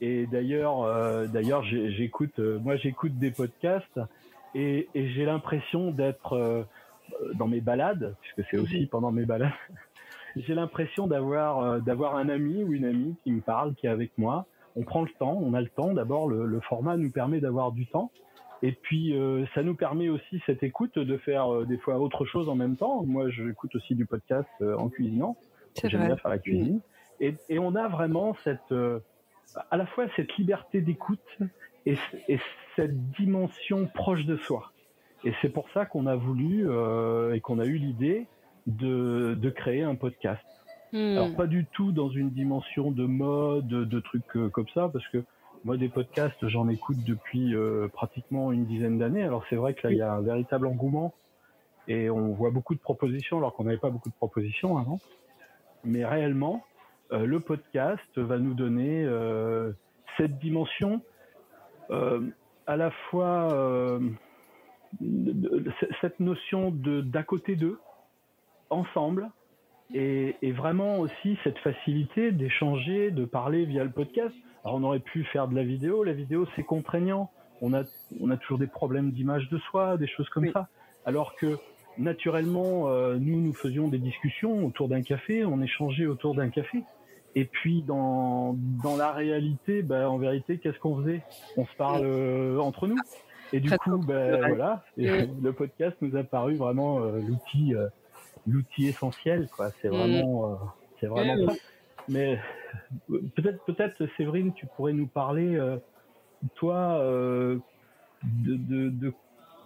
Et 0.00 0.26
d'ailleurs 0.26 0.84
euh, 0.84 1.26
d'ailleurs 1.26 1.64
j'écoute 1.64 2.38
euh, 2.38 2.58
moi 2.60 2.76
j'écoute 2.76 3.18
des 3.18 3.32
podcasts 3.32 4.00
et, 4.54 4.88
et 4.94 5.08
j'ai 5.10 5.24
l'impression 5.24 5.90
d'être 5.90 6.34
euh, 6.34 6.62
dans 7.34 7.48
mes 7.48 7.60
balades 7.60 8.14
puisque 8.20 8.48
c'est 8.48 8.58
aussi 8.58 8.86
pendant 8.86 9.10
mes 9.10 9.24
balades. 9.24 9.50
j'ai 10.36 10.54
l'impression 10.54 11.08
d'avoir 11.08 11.58
euh, 11.58 11.78
d'avoir 11.80 12.14
un 12.14 12.28
ami 12.28 12.62
ou 12.62 12.72
une 12.72 12.84
amie 12.84 13.16
qui 13.24 13.32
me 13.32 13.40
parle 13.40 13.74
qui 13.74 13.88
est 13.88 13.90
avec 13.90 14.16
moi. 14.16 14.46
On 14.76 14.84
prend 14.84 15.02
le 15.02 15.10
temps, 15.18 15.36
on 15.42 15.52
a 15.54 15.60
le 15.60 15.68
temps. 15.68 15.92
D'abord 15.92 16.28
le, 16.28 16.46
le 16.46 16.60
format 16.60 16.96
nous 16.96 17.10
permet 17.10 17.40
d'avoir 17.40 17.72
du 17.72 17.86
temps. 17.88 18.12
Et 18.62 18.72
puis, 18.72 19.16
euh, 19.16 19.46
ça 19.54 19.62
nous 19.62 19.74
permet 19.74 20.08
aussi 20.08 20.42
cette 20.44 20.62
écoute 20.62 20.98
de 20.98 21.16
faire 21.16 21.52
euh, 21.52 21.64
des 21.64 21.78
fois 21.78 21.98
autre 21.98 22.26
chose 22.26 22.48
en 22.48 22.54
même 22.54 22.76
temps. 22.76 23.02
Moi, 23.04 23.30
j'écoute 23.30 23.74
aussi 23.74 23.94
du 23.94 24.04
podcast 24.04 24.48
euh, 24.60 24.76
en 24.76 24.88
cuisinant. 24.88 25.36
J'aime 25.82 26.06
bien 26.06 26.16
faire 26.16 26.30
la 26.30 26.38
cuisine. 26.38 26.76
Mmh. 26.76 26.80
Et, 27.20 27.34
et, 27.48 27.58
on 27.58 27.74
a 27.74 27.88
vraiment 27.88 28.34
cette, 28.44 28.72
euh, 28.72 29.00
à 29.70 29.76
la 29.76 29.86
fois 29.86 30.06
cette 30.16 30.36
liberté 30.36 30.80
d'écoute 30.80 31.38
et, 31.86 31.96
et, 32.28 32.38
cette 32.76 33.10
dimension 33.12 33.86
proche 33.86 34.24
de 34.24 34.36
soi. 34.36 34.72
Et 35.24 35.32
c'est 35.42 35.50
pour 35.50 35.68
ça 35.70 35.86
qu'on 35.86 36.06
a 36.06 36.16
voulu 36.16 36.68
euh, 36.68 37.34
et 37.34 37.40
qu'on 37.40 37.58
a 37.58 37.66
eu 37.66 37.76
l'idée 37.76 38.26
de, 38.66 39.36
de 39.38 39.50
créer 39.50 39.82
un 39.82 39.94
podcast. 39.94 40.44
Mmh. 40.92 40.98
Alors 40.98 41.34
pas 41.34 41.46
du 41.46 41.66
tout 41.66 41.92
dans 41.92 42.10
une 42.10 42.30
dimension 42.30 42.90
de 42.90 43.04
mode, 43.06 43.68
de 43.68 44.00
trucs 44.00 44.50
comme 44.52 44.68
ça, 44.74 44.90
parce 44.92 45.06
que 45.08 45.24
moi, 45.64 45.76
des 45.76 45.88
podcasts, 45.88 46.48
j'en 46.48 46.68
écoute 46.68 47.04
depuis 47.06 47.54
euh, 47.54 47.88
pratiquement 47.88 48.50
une 48.50 48.64
dizaine 48.64 48.98
d'années. 48.98 49.22
Alors 49.22 49.44
c'est 49.50 49.56
vrai 49.56 49.74
que 49.74 49.86
là, 49.86 49.92
il 49.92 49.98
y 49.98 50.02
a 50.02 50.12
un 50.12 50.22
véritable 50.22 50.66
engouement 50.66 51.12
et 51.86 52.08
on 52.08 52.32
voit 52.32 52.50
beaucoup 52.50 52.74
de 52.74 52.80
propositions 52.80 53.38
alors 53.38 53.54
qu'on 53.54 53.64
n'avait 53.64 53.76
pas 53.76 53.90
beaucoup 53.90 54.08
de 54.08 54.14
propositions 54.14 54.78
avant. 54.78 55.00
Mais 55.84 56.04
réellement, 56.04 56.64
euh, 57.12 57.26
le 57.26 57.40
podcast 57.40 58.18
va 58.18 58.38
nous 58.38 58.54
donner 58.54 59.06
cette 60.16 60.38
dimension 60.38 61.02
euh, 61.90 62.20
à 62.66 62.76
la 62.76 62.90
fois 63.10 64.00
cette 66.00 66.20
notion 66.20 66.70
de 66.70 67.00
d'à 67.00 67.22
côté 67.22 67.54
d'eux, 67.54 67.78
ensemble, 68.70 69.30
et, 69.94 70.36
et, 70.42 70.52
vraiment 70.52 70.98
aussi 70.98 71.36
cette 71.44 71.58
facilité 71.58 72.32
d'échanger, 72.32 73.10
de 73.10 73.24
parler 73.24 73.64
via 73.64 73.84
le 73.84 73.90
podcast. 73.90 74.34
Alors 74.64 74.76
on 74.76 74.82
aurait 74.84 75.00
pu 75.00 75.24
faire 75.24 75.48
de 75.48 75.56
la 75.56 75.64
vidéo, 75.64 76.04
la 76.04 76.12
vidéo 76.12 76.46
c'est 76.54 76.62
contraignant, 76.62 77.30
on 77.60 77.72
a, 77.74 77.82
on 78.20 78.30
a 78.30 78.36
toujours 78.36 78.58
des 78.58 78.66
problèmes 78.66 79.10
d'image 79.10 79.48
de 79.48 79.58
soi, 79.58 79.96
des 79.96 80.06
choses 80.06 80.28
comme 80.28 80.44
oui. 80.44 80.50
ça. 80.52 80.68
Alors 81.04 81.34
que 81.34 81.58
naturellement, 81.98 82.88
euh, 82.88 83.16
nous, 83.20 83.40
nous 83.40 83.52
faisions 83.52 83.88
des 83.88 83.98
discussions 83.98 84.66
autour 84.66 84.88
d'un 84.88 85.02
café, 85.02 85.44
on 85.44 85.60
échangeait 85.60 86.06
autour 86.06 86.34
d'un 86.34 86.48
café. 86.48 86.82
Et 87.34 87.44
puis 87.44 87.82
dans, 87.82 88.56
dans 88.82 88.96
la 88.96 89.12
réalité, 89.12 89.82
bah, 89.82 90.10
en 90.10 90.18
vérité, 90.18 90.58
qu'est-ce 90.58 90.78
qu'on 90.78 90.96
faisait? 91.00 91.22
On 91.56 91.64
se 91.64 91.76
parle 91.76 92.02
euh, 92.04 92.58
entre 92.58 92.86
nous. 92.86 92.98
Et 93.52 93.60
du 93.60 93.70
coup, 93.70 93.98
bah, 93.98 94.38
voilà, 94.48 94.84
et 94.96 95.08
le 95.42 95.52
podcast 95.52 95.96
nous 96.00 96.16
a 96.16 96.22
paru 96.22 96.54
vraiment 96.54 97.00
euh, 97.00 97.20
l'outil 97.20 97.74
l'outil 98.46 98.88
essentiel. 98.88 99.48
quoi. 99.54 99.70
C'est 99.80 99.88
vraiment, 99.88 100.58
c'est 101.00 101.06
vraiment 101.06 101.48
ça. 101.48 101.54
Mais 102.08 102.38
peut-être, 103.08 103.64
peut-être, 103.64 104.06
Séverine, 104.16 104.52
tu 104.54 104.66
pourrais 104.66 104.92
nous 104.92 105.06
parler, 105.06 105.56
euh, 105.56 105.76
toi, 106.56 106.98
euh, 107.00 107.58
de, 108.22 108.56
de, 108.56 108.90
de, 108.90 109.12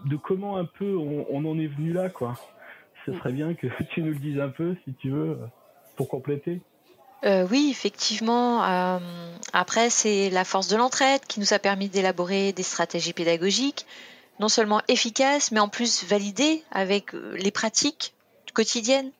de, 0.07 0.17
comment 0.17 0.57
un 0.57 0.67
peu 0.67 0.97
on, 0.97 1.27
on, 1.31 1.45
en 1.45 1.59
est 1.59 1.67
venu 1.67 1.93
là, 1.93 2.09
quoi. 2.09 2.35
Ce 3.07 3.13
serait 3.15 3.33
bien 3.33 3.55
que 3.55 3.67
tu 3.91 4.03
nous 4.03 4.13
le 4.13 4.19
dises 4.19 4.41
un 4.41 4.49
peu, 4.51 4.77
si 4.85 4.95
tu 4.95 5.11
veux, 5.11 5.39
pour 5.97 6.09
compléter. 6.09 6.61
Euh, 7.25 7.47
oui, 7.51 7.69
effectivement. 7.71 8.63
Euh, 8.65 8.99
après, 9.55 9.89
c'est 9.89 10.29
la 10.29 10.45
force 10.45 10.69
de 10.69 10.77
l'entraide 10.77 11.23
qui 11.27 11.41
nous 11.41 11.55
a 11.55 11.59
permis 11.59 11.89
d'élaborer 11.89 12.53
des 12.53 12.63
stratégies 12.63 13.15
pédagogiques, 13.15 13.87
non 14.41 14.49
seulement 14.49 14.83
efficaces, 14.89 15.51
mais 15.51 15.61
en 15.61 15.69
plus 15.69 16.05
validées 16.05 16.63
avec 16.71 17.15
les 17.15 17.51
pratiques 17.51 18.15
quotidiennes. 18.55 19.11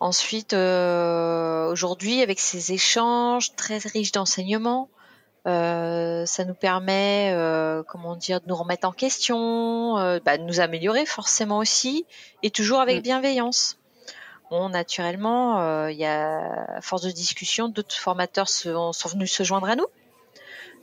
Ensuite, 0.00 0.52
euh, 0.52 1.70
aujourd'hui, 1.70 2.22
avec 2.22 2.38
ces 2.38 2.72
échanges 2.72 3.54
très 3.56 3.78
riches 3.78 4.12
d'enseignements, 4.12 4.88
euh, 5.46 6.24
ça 6.24 6.44
nous 6.44 6.54
permet, 6.54 7.32
euh, 7.34 7.82
comment 7.82 8.14
dire, 8.14 8.40
de 8.40 8.46
nous 8.46 8.54
remettre 8.54 8.86
en 8.86 8.92
question, 8.92 9.94
bah, 10.24 10.38
de 10.38 10.44
nous 10.44 10.60
améliorer 10.60 11.04
forcément 11.04 11.58
aussi, 11.58 12.06
et 12.42 12.50
toujours 12.50 12.80
avec 12.80 12.98
mmh. 12.98 13.02
bienveillance. 13.02 13.78
Bon, 14.50 14.68
naturellement, 14.68 15.88
il 15.88 15.96
y 15.96 16.06
a, 16.06 16.76
à 16.76 16.80
force 16.80 17.02
de 17.02 17.10
discussion, 17.10 17.68
d'autres 17.68 17.96
formateurs 17.96 18.48
sont, 18.48 18.92
sont, 18.92 19.08
venus 19.08 19.32
se 19.32 19.42
joindre 19.42 19.68
à 19.68 19.76
nous. 19.76 19.86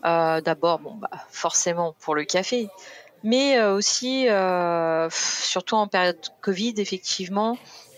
D'abord, 0.04 0.80
bon, 0.80 0.96
bah, 0.96 1.10
forcément 1.30 1.96
pour 2.00 2.16
le 2.16 2.26
café, 2.26 2.70
mais 3.26 3.62
aussi, 3.62 4.28
surtout 5.10 5.76
en 5.76 5.88
période 5.88 6.18
Covid, 6.40 6.76
effectivement, 6.78 7.58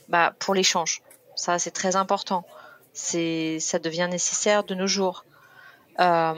bah, 0.09 0.33
pour 0.39 0.55
l'échange. 0.55 1.01
Ça, 1.35 1.59
c'est 1.59 1.71
très 1.71 1.95
important. 1.95 2.43
C'est, 2.93 3.59
ça 3.59 3.77
devient 3.77 4.07
nécessaire 4.09 4.63
de 4.63 4.73
nos 4.73 4.87
jours. 4.87 5.23
Euh, 5.99 6.33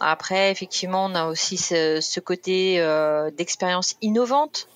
après, 0.00 0.50
effectivement, 0.50 1.06
on 1.06 1.14
a 1.14 1.26
aussi 1.26 1.56
ce, 1.56 2.20
côté 2.20 2.80
euh, 2.80 3.30
d'expérience 3.30 3.96
innovante 4.00 4.68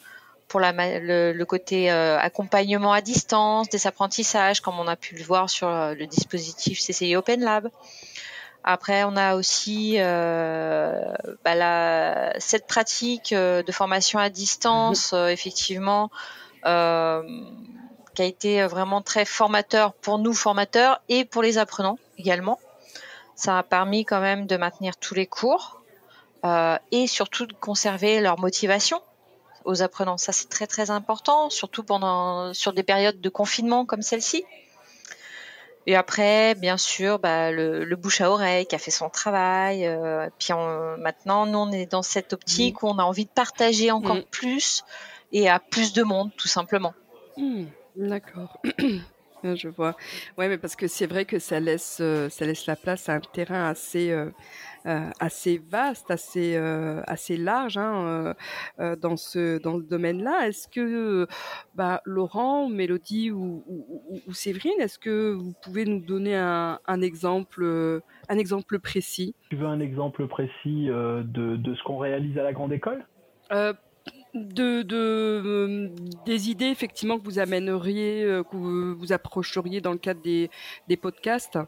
pour 0.48 0.60
la, 0.60 0.72
le, 0.72 1.32
le 1.32 1.44
côté 1.44 1.90
euh, 1.90 2.18
accompagnement 2.18 2.92
à 2.92 3.00
distance, 3.00 3.68
des 3.68 3.86
apprentissages, 3.86 4.60
comme 4.60 4.78
on 4.78 4.88
a 4.88 4.96
pu 4.96 5.14
le 5.14 5.22
voir 5.22 5.50
sur 5.50 5.68
euh, 5.68 5.94
le 5.94 6.06
dispositif 6.06 6.80
CCI 6.80 7.16
Open 7.16 7.40
Lab. 7.40 7.70
Après, 8.70 9.04
on 9.04 9.16
a 9.16 9.34
aussi 9.34 9.94
euh, 9.96 11.00
bah, 11.42 11.54
la, 11.54 12.34
cette 12.38 12.66
pratique 12.66 13.32
de 13.32 13.72
formation 13.72 14.18
à 14.18 14.28
distance, 14.28 15.14
mmh. 15.14 15.28
effectivement, 15.28 16.10
qui 16.64 16.68
a 16.68 18.24
été 18.24 18.66
vraiment 18.66 19.00
très 19.00 19.24
formateur 19.24 19.94
pour 19.94 20.18
nous 20.18 20.34
formateurs 20.34 21.00
et 21.08 21.24
pour 21.24 21.40
les 21.42 21.56
apprenants 21.56 21.98
également. 22.18 22.58
Ça 23.38 23.56
a 23.56 23.62
permis 23.62 24.04
quand 24.04 24.20
même 24.20 24.46
de 24.46 24.56
maintenir 24.56 24.96
tous 24.96 25.14
les 25.14 25.26
cours 25.26 25.80
euh, 26.44 26.76
et 26.90 27.06
surtout 27.06 27.46
de 27.46 27.52
conserver 27.52 28.20
leur 28.20 28.38
motivation 28.38 29.00
aux 29.64 29.80
apprenants. 29.80 30.18
Ça 30.18 30.32
c'est 30.32 30.48
très 30.48 30.66
très 30.66 30.90
important, 30.90 31.48
surtout 31.48 31.84
pendant 31.84 32.52
sur 32.52 32.72
des 32.72 32.82
périodes 32.82 33.20
de 33.20 33.28
confinement 33.28 33.86
comme 33.86 34.02
celle-ci. 34.02 34.44
Et 35.88 35.96
après, 35.96 36.54
bien 36.54 36.76
sûr, 36.76 37.18
bah, 37.18 37.50
le, 37.50 37.82
le, 37.82 37.96
bouche 37.96 38.20
à 38.20 38.30
oreille 38.30 38.66
qui 38.66 38.74
a 38.74 38.78
fait 38.78 38.90
son 38.90 39.08
travail. 39.08 39.86
Euh, 39.86 40.28
puis 40.38 40.52
on, 40.52 40.98
maintenant, 40.98 41.46
nous, 41.46 41.58
on 41.58 41.72
est 41.72 41.90
dans 41.90 42.02
cette 42.02 42.34
optique 42.34 42.82
mmh. 42.82 42.86
où 42.86 42.90
on 42.90 42.98
a 42.98 43.04
envie 43.04 43.24
de 43.24 43.30
partager 43.30 43.90
encore 43.90 44.16
mmh. 44.16 44.24
plus 44.30 44.84
et 45.32 45.48
à 45.48 45.58
plus 45.58 45.94
de 45.94 46.02
monde, 46.02 46.30
tout 46.36 46.46
simplement. 46.46 46.92
Mmh. 47.38 47.64
D'accord. 47.96 48.60
je 49.42 49.68
vois. 49.68 49.96
Ouais, 50.36 50.48
mais 50.48 50.58
parce 50.58 50.76
que 50.76 50.88
c'est 50.88 51.06
vrai 51.06 51.24
que 51.24 51.38
ça 51.38 51.58
laisse, 51.58 52.02
ça 52.28 52.44
laisse 52.44 52.66
la 52.66 52.76
place 52.76 53.08
à 53.08 53.14
un 53.14 53.20
terrain 53.20 53.70
assez, 53.70 54.10
euh, 54.10 54.28
assez 54.84 55.58
vaste, 55.58 56.10
assez 56.10 56.56
euh, 56.56 57.02
assez 57.06 57.36
large 57.36 57.76
hein, 57.76 58.34
euh, 58.80 58.96
dans 58.96 59.16
ce 59.16 59.58
dans 59.60 59.76
le 59.76 59.82
domaine-là. 59.82 60.48
Est-ce 60.48 60.68
que 60.68 61.26
bah, 61.74 62.00
Laurent, 62.04 62.68
Mélodie 62.68 63.30
ou, 63.30 63.64
ou, 64.26 64.32
Séverine, 64.32 64.80
est-ce 64.80 64.98
que 64.98 65.32
vous 65.32 65.52
pouvez 65.62 65.84
nous 65.84 66.00
donner 66.00 66.36
un, 66.36 66.78
un 66.86 67.00
exemple 67.00 67.64
un 68.28 68.38
exemple 68.38 68.78
précis? 68.78 69.34
Tu 69.50 69.56
veux 69.56 69.66
un 69.66 69.80
exemple 69.80 70.26
précis 70.26 70.86
de, 70.86 71.56
de 71.56 71.74
ce 71.74 71.82
qu'on 71.82 71.98
réalise 71.98 72.38
à 72.38 72.42
la 72.42 72.52
grande 72.52 72.72
école? 72.72 73.06
De, 74.34 74.82
de 74.82 75.90
des 76.24 76.50
idées 76.50 76.66
effectivement 76.66 77.18
que 77.18 77.24
vous 77.24 77.38
amèneriez, 77.38 78.42
que 78.50 78.56
vous, 78.56 78.96
vous 78.96 79.12
approcheriez 79.12 79.80
dans 79.80 79.92
le 79.92 79.98
cadre 79.98 80.22
des, 80.22 80.50
des 80.86 80.96
podcasts? 80.96 81.58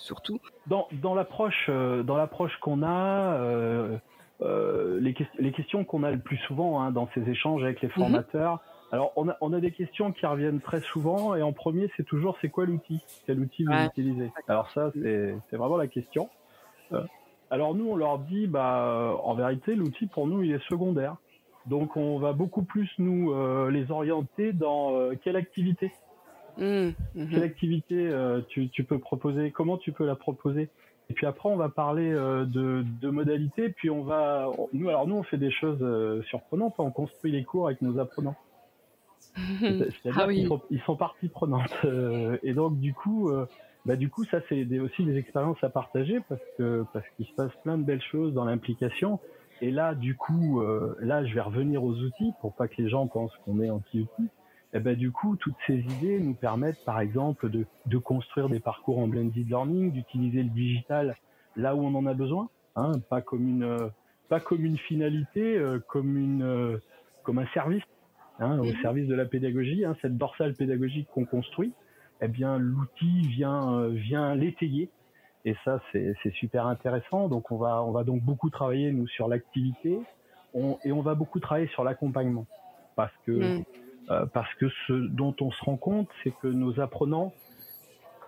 Surtout 0.00 0.40
Dans, 0.66 0.88
dans 0.92 1.14
l'approche 1.14 1.66
euh, 1.68 2.02
dans 2.02 2.16
l'approche 2.16 2.56
qu'on 2.60 2.82
a, 2.82 3.34
euh, 3.34 3.96
euh, 4.42 4.98
les, 5.00 5.52
questions 5.52 5.84
qu'on 5.84 6.02
a 6.02 6.10
le 6.10 6.18
plus 6.18 6.38
souvent 6.38 6.80
hein, 6.80 6.90
dans 6.90 7.08
ces 7.14 7.28
échanges 7.28 7.62
avec 7.62 7.80
les 7.80 7.88
mhm. 7.88 7.94
formateurs. 7.94 8.60
Alors 8.92 9.12
on 9.14 9.28
a, 9.28 9.36
on 9.40 9.52
a 9.52 9.60
des 9.60 9.70
questions 9.70 10.10
qui 10.10 10.26
reviennent 10.26 10.60
très 10.60 10.80
souvent 10.80 11.36
et 11.36 11.42
en 11.42 11.52
premier 11.52 11.90
c'est 11.96 12.02
toujours 12.02 12.36
c'est 12.40 12.48
quoi 12.48 12.66
l'outil? 12.66 13.00
Quel 13.26 13.38
outil 13.38 13.64
vous 13.64 13.72
utilisez? 13.72 14.32
Alors 14.48 14.68
ça 14.70 14.90
c'est 14.94 15.56
vraiment 15.56 15.76
la 15.76 15.86
question. 15.86 16.28
alors 17.50 17.74
nous 17.76 17.88
on 17.88 17.94
leur 17.94 18.18
dit 18.18 18.48
bah 18.48 19.16
en 19.22 19.34
vérité 19.34 19.76
l'outil 19.76 20.06
pour 20.06 20.26
nous 20.26 20.42
il 20.42 20.52
est 20.52 20.68
secondaire. 20.68 21.16
Donc 21.66 21.96
on 21.96 22.18
va 22.18 22.32
beaucoup 22.32 22.62
plus 22.62 22.90
nous 22.98 23.32
les 23.68 23.92
orienter 23.92 24.52
dans 24.52 25.10
quelle 25.22 25.36
activité? 25.36 25.92
Mmh, 26.60 26.90
mmh. 27.14 27.26
Quelle 27.30 27.42
activité 27.42 28.08
euh, 28.08 28.42
tu, 28.48 28.68
tu, 28.68 28.84
peux 28.84 28.98
proposer 28.98 29.50
Comment 29.50 29.78
tu 29.78 29.92
peux 29.92 30.04
la 30.04 30.14
proposer? 30.14 30.68
Et 31.08 31.14
puis 31.14 31.26
après, 31.26 31.48
on 31.48 31.56
va 31.56 31.70
parler 31.70 32.12
euh, 32.12 32.44
de, 32.44 32.84
de, 33.00 33.08
modalités. 33.08 33.70
Puis 33.70 33.88
on 33.88 34.02
va, 34.02 34.50
nous, 34.74 34.88
alors 34.88 35.08
nous, 35.08 35.16
on 35.16 35.22
fait 35.22 35.38
des 35.38 35.50
choses 35.50 35.78
euh, 35.80 36.22
surprenantes. 36.24 36.74
On 36.78 36.90
construit 36.90 37.32
les 37.32 37.44
cours 37.44 37.66
avec 37.66 37.80
nos 37.80 37.98
apprenants. 37.98 38.36
C'est-à-dire 39.60 40.18
ah 40.18 40.32
qu'ils 40.32 40.46
sont, 40.46 40.60
ils 40.70 40.80
sont 40.82 40.96
partie 40.96 41.28
prenante. 41.28 41.74
et 42.42 42.52
donc, 42.52 42.78
du 42.78 42.92
coup, 42.92 43.30
bah, 43.86 43.96
du 43.96 44.10
coup, 44.10 44.24
ça, 44.24 44.40
c'est 44.48 44.78
aussi 44.78 45.04
des 45.04 45.16
expériences 45.16 45.62
à 45.62 45.70
partager 45.70 46.20
parce 46.28 46.42
que 46.58 46.84
parce 46.92 47.06
qu'il 47.16 47.26
se 47.26 47.32
passe 47.32 47.52
plein 47.62 47.78
de 47.78 47.84
belles 47.84 48.02
choses 48.02 48.34
dans 48.34 48.44
l'implication. 48.44 49.18
Et 49.62 49.70
là, 49.70 49.94
du 49.94 50.16
coup, 50.16 50.62
là, 51.00 51.24
je 51.24 51.34
vais 51.34 51.40
revenir 51.40 51.84
aux 51.84 51.94
outils 51.94 52.32
pour 52.40 52.54
pas 52.54 52.66
que 52.68 52.82
les 52.82 52.88
gens 52.88 53.06
pensent 53.06 53.36
qu'on 53.44 53.60
est 53.60 53.70
anti-outils 53.70 54.28
eh 54.72 54.80
ben 54.80 54.96
du 54.96 55.10
coup, 55.10 55.36
toutes 55.36 55.56
ces 55.66 55.78
idées 55.78 56.20
nous 56.20 56.34
permettent, 56.34 56.84
par 56.84 57.00
exemple, 57.00 57.50
de, 57.50 57.66
de 57.86 57.98
construire 57.98 58.48
des 58.48 58.60
parcours 58.60 58.98
en 58.98 59.08
blended 59.08 59.48
learning, 59.48 59.92
d'utiliser 59.92 60.42
le 60.42 60.50
digital 60.50 61.16
là 61.56 61.74
où 61.74 61.80
on 61.84 61.94
en 61.94 62.06
a 62.06 62.14
besoin, 62.14 62.48
hein, 62.76 62.92
pas 63.08 63.20
comme 63.20 63.46
une 63.48 63.90
pas 64.28 64.40
comme 64.40 64.64
une 64.64 64.78
finalité, 64.78 65.58
euh, 65.58 65.80
comme 65.88 66.16
une 66.16 66.42
euh, 66.42 66.78
comme 67.24 67.38
un 67.38 67.46
service, 67.48 67.82
hein, 68.38 68.58
au 68.60 68.64
mhm. 68.64 68.80
service 68.80 69.08
de 69.08 69.14
la 69.14 69.26
pédagogie, 69.26 69.84
hein, 69.84 69.96
cette 70.00 70.16
dorsale 70.16 70.54
pédagogique 70.54 71.08
qu'on 71.12 71.24
construit. 71.24 71.72
Eh 72.22 72.28
bien, 72.28 72.58
l'outil 72.58 73.22
vient 73.28 73.74
euh, 73.74 73.88
vient 73.88 74.34
l'étayer. 74.34 74.88
Et 75.46 75.56
ça, 75.64 75.80
c'est 75.90 76.34
super 76.34 76.66
intéressant. 76.66 77.28
Donc, 77.28 77.50
on 77.50 77.56
va 77.56 77.82
on 77.82 77.92
va 77.92 78.04
donc 78.04 78.22
beaucoup 78.22 78.50
travailler 78.50 78.92
nous 78.92 79.08
sur 79.08 79.26
l'activité, 79.26 79.98
et 80.84 80.92
on 80.92 81.00
va 81.00 81.14
beaucoup 81.14 81.40
travailler 81.40 81.68
sur 81.68 81.82
l'accompagnement, 81.82 82.46
parce 82.94 83.14
que 83.24 83.32
mhm. 83.32 83.64
Euh, 84.10 84.26
parce 84.26 84.52
que 84.54 84.68
ce 84.86 84.92
dont 84.92 85.34
on 85.40 85.52
se 85.52 85.64
rend 85.64 85.76
compte, 85.76 86.08
c'est 86.22 86.32
que 86.42 86.48
nos 86.48 86.80
apprenants, 86.80 87.32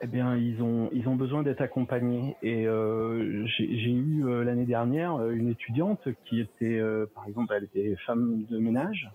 eh 0.00 0.06
bien, 0.06 0.36
ils 0.36 0.62
ont 0.62 0.88
ils 0.92 1.08
ont 1.08 1.16
besoin 1.16 1.42
d'être 1.42 1.60
accompagnés. 1.60 2.36
Et 2.42 2.66
euh, 2.66 3.44
j'ai 3.46 3.90
eu 3.90 4.24
euh, 4.24 4.44
l'année 4.44 4.64
dernière 4.64 5.28
une 5.30 5.48
étudiante 5.48 6.08
qui 6.24 6.40
était, 6.40 6.80
par 7.14 7.26
exemple, 7.26 7.52
elle 7.56 7.64
était 7.64 7.96
femme 8.06 8.44
de 8.48 8.58
ménage, 8.58 9.10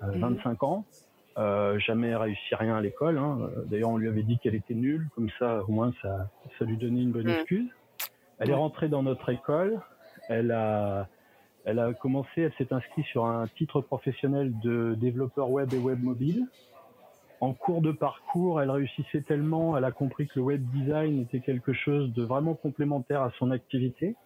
25 0.00 0.62
mhm. 0.62 0.68
ans, 0.68 0.84
jamais 1.78 2.16
réussi 2.16 2.54
rien 2.54 2.76
à 2.76 2.80
l'école. 2.80 3.18
Hein. 3.18 3.50
D'ailleurs, 3.66 3.90
on 3.90 3.98
lui 3.98 4.08
avait 4.08 4.22
dit 4.22 4.38
qu'elle 4.38 4.54
était 4.54 4.74
nulle, 4.74 5.08
comme 5.14 5.28
ça, 5.38 5.62
au 5.68 5.72
moins, 5.72 5.92
ça 6.00 6.30
ça 6.58 6.64
lui 6.64 6.78
donnait 6.78 7.02
une 7.02 7.12
bonne 7.12 7.26
mhm. 7.26 7.40
excuse. 7.40 7.70
Elle 8.38 8.50
est 8.50 8.54
rentrée 8.54 8.88
dans 8.88 9.02
notre 9.02 9.28
école. 9.30 9.80
Elle 10.28 10.52
a 10.52 11.08
elle 11.68 11.80
a 11.80 11.92
commencé, 11.92 12.40
elle 12.40 12.52
s'est 12.56 12.72
inscrite 12.72 13.04
sur 13.04 13.26
un 13.26 13.46
titre 13.46 13.82
professionnel 13.82 14.58
de 14.60 14.94
développeur 14.94 15.50
web 15.50 15.70
et 15.74 15.78
web 15.78 16.02
mobile. 16.02 16.46
En 17.42 17.52
cours 17.52 17.82
de 17.82 17.92
parcours, 17.92 18.62
elle 18.62 18.70
réussissait 18.70 19.20
tellement, 19.20 19.76
elle 19.76 19.84
a 19.84 19.92
compris 19.92 20.28
que 20.28 20.36
le 20.36 20.42
web 20.42 20.62
design 20.72 21.20
était 21.20 21.40
quelque 21.40 21.74
chose 21.74 22.10
de 22.14 22.22
vraiment 22.22 22.54
complémentaire 22.54 23.20
à 23.20 23.32
son 23.38 23.50
activité. 23.50 24.16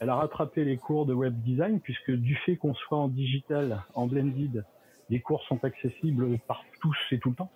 Elle 0.00 0.08
a 0.08 0.14
rattrapé 0.14 0.64
les 0.64 0.78
cours 0.78 1.04
de 1.04 1.12
web 1.12 1.34
design 1.42 1.80
puisque 1.80 2.12
du 2.12 2.34
fait 2.34 2.56
qu'on 2.56 2.72
soit 2.72 2.96
en 2.96 3.08
digital, 3.08 3.84
en 3.92 4.06
blended, 4.06 4.64
les 5.10 5.20
cours 5.20 5.42
sont 5.42 5.62
accessibles 5.64 6.38
par 6.48 6.64
tous 6.80 6.96
et 7.12 7.18
tout 7.18 7.28
le 7.28 7.36
temps. 7.36 7.50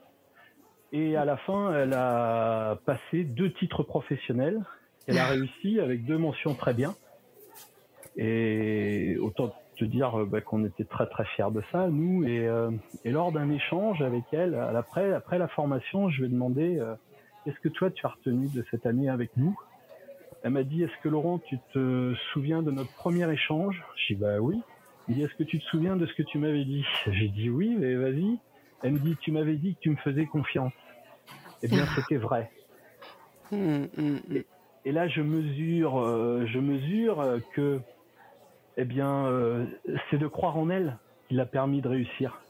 Et 0.93 1.17
à 1.17 1.25
la 1.25 1.39
fin, 1.39 1.75
elle 1.75 1.95
a 1.95 2.79
passé 2.85 3.25
deux 3.25 3.55
titres 3.55 3.85
professionnels. 3.85 4.61
Elle 5.07 5.17
a 5.17 5.27
réussi 5.29 5.81
avec 5.81 6.05
deux 6.05 6.19
mentions 6.19 6.55
très 6.55 6.75
bien. 6.75 6.95
Et 8.21 9.17
autant 9.19 9.55
te 9.81 9.85
dire 9.87 10.21
euh, 10.21 10.27
bah, 10.27 10.43
qu'on 10.43 10.65
était 10.67 10.85
très 10.85 11.07
très 11.07 11.25
fiers 11.25 11.51
de 11.51 11.63
ça, 11.73 11.89
nous. 11.89 12.25
Et, 12.25 12.47
euh, 12.47 12.71
et 13.05 13.11
lors 13.11 13.33
d'un 13.33 13.51
échange 13.51 14.03
avec 14.03 14.25
elle, 14.33 14.55
après, 14.55 15.13
après 15.13 15.39
la 15.39 15.49
formation, 15.49 16.11
je 16.11 16.21
lui 16.21 16.27
ai 16.27 16.29
demandé 16.29 16.79
euh, 16.79 16.95
qu'est-ce 17.45 17.59
que 17.61 17.71
toi 17.71 17.91
tu 17.91 18.05
as 18.05 18.11
retenu 18.11 18.49
de 18.49 18.65
cette 18.71 18.85
année 18.85 19.09
avec 19.09 19.31
nous? 19.39 19.59
Elle 20.43 20.53
m'a 20.53 20.65
dit 20.65 20.83
est-ce 20.83 21.03
que 21.03 21.09
Laurent, 21.09 21.39
tu 21.39 21.59
te 21.73 22.15
souviens 22.33 22.63
de 22.63 22.71
notre 22.71 22.93
premier 22.93 23.31
échange? 23.33 23.83
J'ai 23.97 24.15
dit 24.15 24.21
bah 24.21 24.39
oui. 24.39 24.61
Il 25.09 25.15
dit 25.15 25.23
est-ce 25.23 25.35
que 25.35 25.45
tu 25.45 25.59
te 25.59 25.65
souviens 25.65 25.97
de 25.97 26.05
ce 26.05 26.13
que 26.15 26.23
tu 26.23 26.39
m'avais 26.39 26.65
dit? 26.65 26.85
J'ai 27.07 27.29
dit 27.29 27.49
oui, 27.49 27.75
mais 27.79 27.95
vas-y. 27.95 28.39
Elle 28.83 28.93
me 28.93 28.99
dit 28.99 29.17
tu 29.21 29.33
m'avais 29.33 29.57
dit 29.57 29.75
que 29.77 29.81
tu 29.81 29.91
me 29.91 29.97
faisais 29.97 30.27
confiance. 30.27 30.73
Eh 31.63 31.69
bien, 31.69 31.87
c'était 31.97 32.17
vrai. 32.17 32.51
Hum, 33.51 33.89
hum, 33.97 33.99
hum. 33.99 34.21
Et, 34.31 34.47
et, 34.85 34.93
là, 34.93 35.09
je 35.09 35.23
mesure, 35.23 35.97
je 36.47 36.59
mesure 36.59 37.41
que 37.55 37.81
eh 38.81 38.87
bien, 38.87 39.27
euh, 39.27 39.67
c'est 40.11 40.17
de 40.17 40.27
croire 40.27 40.57
en 40.57 40.71
elle 40.71 40.97
qui 41.29 41.35
l'a 41.35 41.45
permis 41.45 41.83
de 41.83 41.89
réussir. 41.89 42.41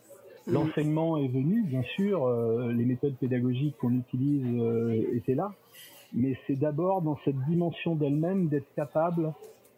Mm. 0.47 0.53
L'enseignement 0.53 1.17
est 1.17 1.27
venu, 1.27 1.65
bien 1.65 1.83
sûr, 1.97 2.25
euh, 2.25 2.73
les 2.73 2.85
méthodes 2.85 3.17
pédagogiques 3.17 3.77
qu'on 3.79 3.93
utilise 3.93 4.47
euh, 4.63 5.13
étaient 5.13 5.35
là, 5.35 5.53
mais 6.13 6.39
c'est 6.47 6.55
d'abord 6.55 7.03
dans 7.03 7.19
cette 7.25 7.39
dimension 7.49 7.97
d'elle-même 7.97 8.47
d'être 8.47 8.73
capable, 8.77 9.33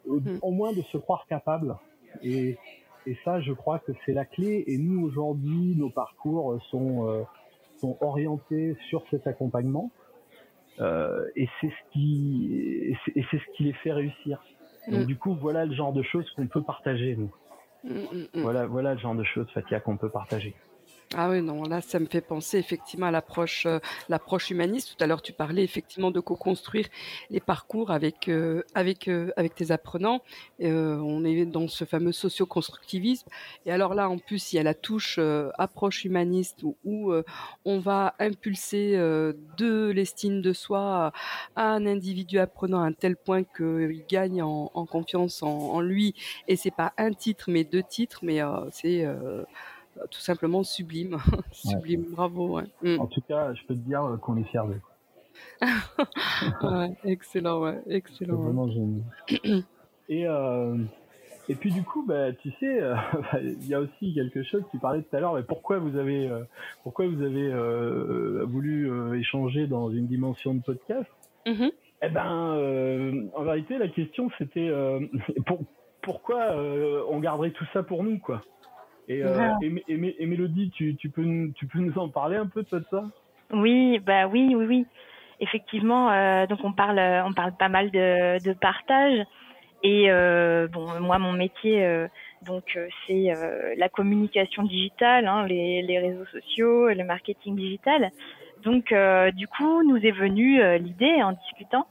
mm. 0.07 0.37
au 0.43 0.51
moins 0.51 0.73
de 0.73 0.83
se 0.83 0.97
croire 0.97 1.25
capable. 1.27 1.75
Et, 2.21 2.55
et 3.07 3.17
ça, 3.25 3.41
je 3.41 3.51
crois 3.51 3.79
que 3.79 3.91
c'est 4.05 4.13
la 4.13 4.25
clé. 4.25 4.63
Et 4.67 4.77
nous, 4.77 5.03
aujourd'hui, 5.03 5.75
nos 5.75 5.89
parcours 5.89 6.61
sont, 6.69 7.25
sont 7.79 7.97
orientés 7.99 8.77
sur 8.89 9.03
cet 9.09 9.25
accompagnement. 9.25 9.89
et 10.79 11.49
c'est 11.59 11.69
ce 11.69 11.91
qui, 11.91 12.95
et 13.15 13.25
c'est 13.31 13.39
ce 13.39 13.57
qui 13.57 13.63
les 13.63 13.73
fait 13.73 13.91
réussir. 13.91 14.39
Donc 14.87 15.01
mm. 15.01 15.05
du 15.05 15.17
coup, 15.17 15.35
voilà 15.35 15.65
le 15.65 15.73
genre 15.73 15.93
de 15.93 16.03
choses 16.03 16.29
qu'on 16.31 16.47
peut 16.47 16.61
partager, 16.61 17.15
nous. 17.15 17.33
Mm, 17.83 17.89
mm, 17.89 18.41
voilà, 18.41 18.65
voilà 18.65 18.93
le 18.93 18.99
genre 18.99 19.15
de 19.15 19.23
choses, 19.23 19.49
Fatia, 19.53 19.79
qu'on 19.79 19.97
peut 19.97 20.09
partager. 20.09 20.55
Ah 21.15 21.29
oui, 21.29 21.43
non, 21.43 21.63
là, 21.63 21.81
ça 21.81 21.99
me 21.99 22.07
fait 22.07 22.21
penser 22.21 22.57
effectivement 22.57 23.05
à 23.05 23.11
l'approche, 23.11 23.67
euh, 23.67 23.77
l'approche 24.09 24.49
humaniste. 24.49 24.95
Tout 24.97 25.03
à 25.03 25.05
l'heure, 25.05 25.21
tu 25.21 25.31
parlais 25.31 25.63
effectivement 25.63 26.09
de 26.09 26.19
co-construire 26.19 26.87
les 27.29 27.39
parcours 27.39 27.91
avec 27.91 28.29
euh, 28.29 28.63
avec 28.73 29.07
euh, 29.07 29.31
avec 29.37 29.53
tes 29.53 29.69
apprenants. 29.69 30.21
on 30.59 31.23
est 31.23 31.45
dans 31.45 31.67
ce 31.67 31.85
fameux 31.85 32.13
socio-constructivisme. 32.13 33.27
Et 33.67 33.71
alors 33.71 33.93
là, 33.93 34.09
en 34.09 34.17
plus, 34.17 34.53
il 34.53 34.55
y 34.55 34.59
a 34.59 34.63
la 34.63 34.73
touche 34.73 35.19
approche 35.57 36.03
humaniste 36.05 36.63
où, 36.83 37.13
on 37.65 37.79
va 37.79 38.15
impulser 38.19 38.93
de 38.95 39.91
l'estime 39.91 40.41
de 40.41 40.53
soi 40.53 41.11
à 41.55 41.63
un 41.63 41.85
individu 41.85 42.39
apprenant 42.39 42.81
à 42.81 42.85
un 42.87 42.93
tel 42.93 43.15
point 43.15 43.43
qu'il 43.43 44.03
gagne 44.09 44.41
en, 44.41 44.85
confiance 44.85 45.43
en, 45.43 45.49
en, 45.49 45.81
lui. 45.81 46.15
Et 46.47 46.55
c'est 46.55 46.71
pas 46.71 46.93
un 46.97 47.13
titre, 47.13 47.45
mais 47.49 47.63
deux 47.63 47.83
titres, 47.83 48.19
mais 48.23 48.39
c'est 48.71 49.05
tout 50.09 50.19
simplement 50.19 50.63
sublime. 50.63 51.17
sublime, 51.51 52.05
bravo. 52.11 52.61
Mm. 52.81 52.99
En 52.99 53.07
tout 53.07 53.21
cas, 53.21 53.53
je 53.53 53.63
peux 53.65 53.75
te 53.75 53.79
dire 53.79 54.17
qu'on 54.21 54.37
est 54.37 54.43
fiers 54.43 54.61
excellent, 57.05 57.61
ouais, 57.61 57.79
excellent. 57.87 58.37
vraiment 58.37 58.69
génial. 58.69 59.01
et, 60.09 60.27
euh, 60.27 60.77
et 61.49 61.55
puis 61.55 61.71
du 61.71 61.83
coup, 61.83 62.05
bah, 62.05 62.33
tu 62.33 62.51
sais, 62.59 62.81
euh, 62.81 62.95
il 63.41 63.67
y 63.67 63.73
a 63.73 63.79
aussi 63.79 64.13
quelque 64.13 64.43
chose, 64.43 64.63
tu 64.71 64.79
parlais 64.79 65.01
tout 65.01 65.15
à 65.15 65.19
l'heure, 65.19 65.33
mais 65.33 65.43
pourquoi 65.43 65.79
vous 65.79 65.97
avez, 65.97 66.27
euh, 66.27 66.43
pourquoi 66.83 67.07
vous 67.07 67.21
avez 67.21 67.51
voulu 68.45 69.17
échanger 69.17 69.67
dans 69.67 69.89
une 69.89 70.07
dimension 70.07 70.53
de 70.53 70.61
podcast? 70.61 71.09
Mm-hmm. 71.45 71.71
Eh 72.05 72.09
ben, 72.09 73.29
en 73.33 73.43
vérité, 73.43 73.77
la 73.77 73.87
question 73.87 74.29
c'était 74.37 74.69
pourquoi 76.01 76.55
on 77.09 77.19
garderait 77.19 77.51
tout 77.51 77.65
ça 77.73 77.83
pour 77.83 78.03
nous, 78.03 78.19
quoi? 78.19 78.41
Et, 79.07 79.23
euh, 79.23 79.49
et, 79.61 80.15
et, 80.19 80.25
Mélodie, 80.25 80.71
tu, 80.71 80.95
tu, 80.95 81.09
peux, 81.09 81.49
tu 81.55 81.67
peux 81.67 81.79
nous 81.79 81.97
en 81.97 82.09
parler 82.09 82.37
un 82.37 82.47
peu 82.47 82.63
de 82.63 82.83
ça? 82.89 83.03
Oui, 83.51 83.99
bah 83.99 84.27
oui, 84.27 84.53
oui, 84.55 84.65
oui. 84.65 84.85
Effectivement, 85.39 86.11
euh, 86.11 86.47
donc 86.47 86.59
on 86.63 86.71
parle, 86.71 86.99
on 86.99 87.33
parle 87.33 87.53
pas 87.57 87.69
mal 87.69 87.91
de, 87.91 88.43
de 88.43 88.53
partage. 88.53 89.25
Et 89.83 90.09
euh, 90.09 90.67
bon, 90.67 90.99
moi, 91.01 91.19
mon 91.19 91.33
métier, 91.33 91.83
euh, 91.83 92.07
donc 92.43 92.79
c'est 93.05 93.33
la 93.77 93.89
communication 93.89 94.63
digitale, 94.63 95.27
hein, 95.27 95.45
les, 95.47 95.81
les, 95.81 95.99
réseaux 95.99 96.25
sociaux, 96.25 96.87
le 96.87 97.03
marketing 97.03 97.55
digital. 97.55 98.11
Donc, 98.63 98.93
du 99.33 99.47
coup, 99.49 99.83
nous 99.83 99.97
est 99.97 100.11
venue 100.11 100.61
l'idée, 100.77 101.21
en 101.21 101.33
discutant, 101.33 101.85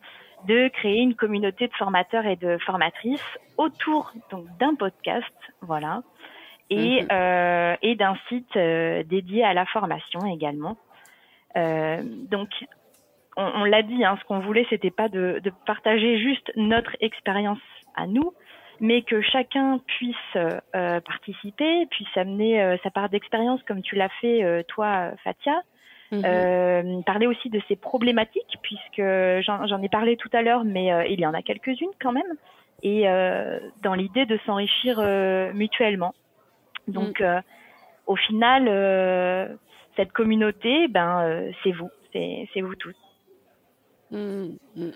de 0.46 0.68
créer 0.68 1.00
une 1.00 1.14
communauté 1.14 1.68
de 1.68 1.74
formateurs 1.74 2.26
et 2.26 2.36
de 2.36 2.56
formatrices 2.58 3.38
autour 3.58 4.12
donc 4.30 4.46
d'un 4.58 4.74
podcast, 4.74 5.34
voilà, 5.60 6.02
et, 6.72 7.02
mhm. 7.02 7.76
et 7.82 7.94
d'un 7.96 8.16
site 8.28 8.56
dédié 8.56 9.44
à 9.44 9.54
la 9.54 9.66
formation 9.66 10.26
également. 10.26 10.76
Euh, 11.56 12.02
donc, 12.30 12.48
on, 13.36 13.64
l'a 13.64 13.82
dit, 13.82 14.04
hein, 14.04 14.16
ce 14.20 14.26
qu'on 14.26 14.40
voulait, 14.40 14.66
c'était 14.70 14.90
pas 14.90 15.08
de, 15.08 15.40
partager 15.66 16.18
juste 16.18 16.52
notre 16.56 16.96
expérience 17.00 17.58
à 17.94 18.06
nous, 18.06 18.34
mais 18.80 19.02
que 19.02 19.22
chacun 19.22 19.80
puisse 19.86 20.16
euh, 20.36 21.00
participer, 21.00 21.86
puisse 21.86 22.16
amener 22.16 22.62
euh, 22.62 22.76
sa 22.82 22.90
part 22.90 23.08
d'expérience, 23.08 23.62
comme 23.62 23.82
tu 23.82 23.96
l'as 23.96 24.10
fait 24.20 24.64
toi, 24.68 25.12
Fatia. 25.24 25.60
Mhm. 26.10 27.04
parler 27.04 27.26
aussi 27.26 27.48
de 27.48 27.58
ses 27.68 27.76
problématiques, 27.76 28.58
puisque 28.60 29.02
j'en 29.46 29.82
ai 29.82 29.88
parlé 29.88 30.18
tout 30.18 30.28
à 30.34 30.42
l'heure, 30.42 30.62
mais 30.62 30.90
il 31.10 31.18
y 31.18 31.24
en 31.24 31.32
a 31.32 31.40
quelques-unes 31.40 31.88
quand 32.02 32.12
même, 32.12 32.36
et 32.82 33.04
dans 33.82 33.94
l'idée 33.94 34.26
de 34.26 34.38
s'enrichir 34.44 35.00
mutuellement. 35.54 36.12
Donc, 36.88 37.20
mm. 37.20 37.42
au 38.06 38.16
final, 38.16 39.58
cette 39.96 40.12
communauté, 40.12 40.88
ben, 40.88 41.52
c'est 41.62 41.72
vous, 41.72 41.90
c'est 42.12 42.60
vous 42.60 42.74
tous. 42.74 42.96
Mmh, 44.10 44.56
mmh. 44.76 44.90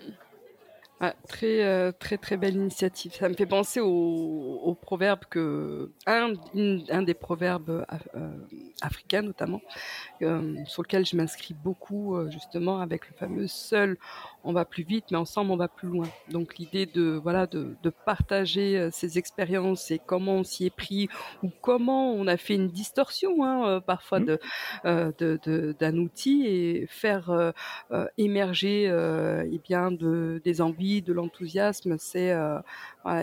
Ah, 0.99 1.13
très, 1.27 1.63
euh, 1.63 1.91
très, 1.91 2.17
très 2.17 2.37
belle 2.37 2.55
initiative. 2.55 3.13
Ça 3.13 3.29
me 3.29 3.35
fait 3.35 3.45
penser 3.45 3.79
au, 3.79 4.75
proverbe 4.81 5.25
que 5.29 5.91
un, 6.07 6.33
un 6.89 7.01
des 7.03 7.13
proverbes 7.13 7.85
euh, 8.15 8.29
africains 8.81 9.21
notamment, 9.21 9.61
euh, 10.23 10.55
sur 10.65 10.81
lequel 10.81 11.05
je 11.05 11.15
m'inscris 11.15 11.53
beaucoup 11.53 12.17
justement 12.31 12.79
avec 12.79 13.07
le 13.09 13.13
fameux 13.15 13.47
seul 13.47 13.97
on 14.47 14.53
va 14.53 14.65
plus 14.65 14.83
vite, 14.83 15.05
mais 15.11 15.17
ensemble 15.17 15.51
on 15.51 15.57
va 15.57 15.67
plus 15.67 15.87
loin. 15.87 16.07
Donc 16.31 16.57
l'idée 16.57 16.85
de 16.85 17.19
voilà 17.21 17.45
de, 17.47 17.75
de 17.83 17.89
partager 17.89 18.89
ces 18.91 19.17
expériences 19.17 19.91
et 19.91 19.99
comment 20.03 20.35
on 20.35 20.43
s'y 20.43 20.65
est 20.65 20.75
pris 20.75 21.09
ou 21.43 21.51
comment 21.61 22.11
on 22.11 22.27
a 22.27 22.37
fait 22.37 22.55
une 22.55 22.69
distorsion 22.69 23.43
hein, 23.43 23.81
parfois 23.81 24.19
mmh. 24.19 24.25
de, 24.85 25.39
de, 25.45 25.75
d'un 25.79 25.97
outil 25.97 26.45
et 26.47 26.87
faire 26.87 27.53
émerger 28.17 28.85
eh 29.51 29.59
bien 29.59 29.91
de 29.91 30.41
des 30.43 30.61
envies 30.61 31.01
de 31.01 31.13
l'enthousiasme, 31.13 31.97
c'est 31.97 32.31
euh, 32.31 32.59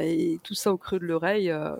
et 0.00 0.38
tout 0.42 0.54
ça 0.54 0.72
au 0.72 0.78
creux 0.78 0.98
de 0.98 1.04
l'oreille, 1.04 1.50
euh, 1.50 1.74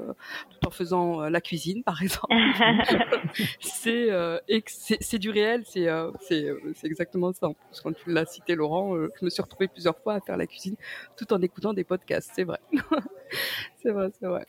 tout 0.51 0.67
en 0.67 0.71
faisant 0.71 1.23
euh, 1.23 1.31
la 1.31 1.41
cuisine, 1.41 1.83
par 1.83 2.03
exemple. 2.03 2.35
c'est 3.61 4.09
c'est 4.49 5.19
du 5.19 5.31
réel, 5.31 5.63
c'est 5.67 5.89
c'est 6.23 6.47
exactement 6.85 7.33
ça. 7.33 7.49
quand 7.83 7.93
tu 7.93 8.13
l'as 8.13 8.27
cité, 8.27 8.55
Laurent, 8.55 8.97
je 8.97 9.25
me 9.25 9.31
suis 9.35 9.43
retrouvée 9.43 9.69
plusieurs 9.69 9.99
fois 9.99 10.15
à 10.15 10.21
faire 10.21 10.37
la 10.37 10.47
cuisine 10.47 10.77
tout 11.17 11.33
en 11.33 11.41
écoutant 11.43 11.73
des 11.73 11.85
podcasts. 11.85 12.31
C'est 12.35 12.45
vrai, 12.45 12.61
c'est 13.77 13.91
vrai, 13.91 14.11
c'est 14.19 14.27
vrai. 14.27 14.47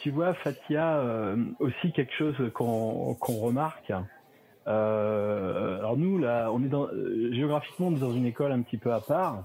Tu, 0.00 0.10
vois, 0.10 0.32
Fatia, 0.34 1.02
aussi 1.58 1.92
quelque 1.92 2.12
chose 2.12 2.36
qu'on 2.54 3.14
remarque. 3.14 3.92
alors 4.64 5.96
nous, 5.96 6.18
là, 6.18 6.50
on 6.52 6.62
est 6.62 6.68
dans, 6.68 6.88
géographiquement, 7.32 7.88
on 7.88 7.96
est 7.96 8.00
dans 8.00 8.12
une 8.12 8.26
école 8.26 8.52
un 8.52 8.62
petit 8.62 8.76
peu 8.76 8.92
à 8.92 9.00
part. 9.00 9.44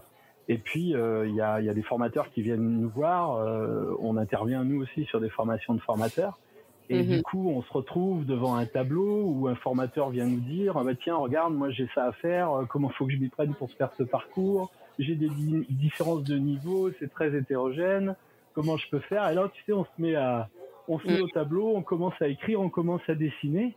Et 0.50 0.58
puis, 0.58 0.96
euh, 0.96 1.28
il 1.28 1.36
y, 1.36 1.42
a, 1.42 1.60
y, 1.62 1.70
a, 1.70 1.74
des 1.74 1.84
formateurs 1.84 2.30
qui 2.32 2.42
viennent 2.42 2.82
nous 2.82 2.90
voir. 2.90 3.36
Euh, 3.36 3.96
on 4.00 4.16
intervient, 4.18 4.64
nous 4.64 4.82
aussi, 4.82 5.06
sur 5.06 5.20
des 5.20 5.30
formations 5.30 5.74
de 5.74 5.82
formateurs. 5.82 6.40
Et 6.90 7.04
du 7.04 7.18
mhm. 7.18 7.22
coup, 7.24 7.50
on 7.50 7.62
se 7.62 7.74
retrouve 7.74 8.26
devant 8.26 8.56
un 8.56 8.66
tableau 8.66 9.26
où 9.26 9.48
un 9.48 9.56
formateur 9.56 10.10
vient 10.10 10.26
nous 10.26 10.40
dire, 10.40 10.78
ah 10.78 10.84
bah, 10.84 10.96
tiens, 10.96 11.16
regarde, 11.16 11.54
moi 11.54 11.70
j'ai 11.70 11.88
ça 11.94 12.06
à 12.06 12.12
faire, 12.14 12.52
euh, 12.52 12.66
comment 12.66 12.90
faut 12.90 13.06
que 13.06 13.12
je 13.12 13.18
m'y 13.18 13.28
prenne 13.28 13.54
pour 13.56 13.72
faire 13.74 13.92
ce 13.98 14.04
parcours? 14.04 14.72
J'ai 14.98 15.16
des 15.16 15.30
différences 15.70 16.24
de 16.24 16.38
niveau, 16.38 16.90
c'est 17.00 17.12
très 17.12 17.36
hétérogène, 17.36 18.16
comment 18.54 18.78
je 18.78 18.90
peux 18.90 19.00
faire? 19.00 19.30
Et 19.30 19.36
là, 19.36 19.50
tu 19.54 19.64
sais, 19.66 19.74
on 19.74 19.84
se 19.84 19.90
met 20.00 20.16
à, 20.16 20.50
on 20.88 20.98
se 21.00 21.08
met 21.08 21.20
au 21.20 21.28
tableau, 21.28 21.76
on 21.76 21.84
commence 21.84 22.20
à 22.22 22.28
écrire, 22.28 22.62
on 22.62 22.70
commence 22.70 23.02
à 23.08 23.16
dessiner. 23.16 23.76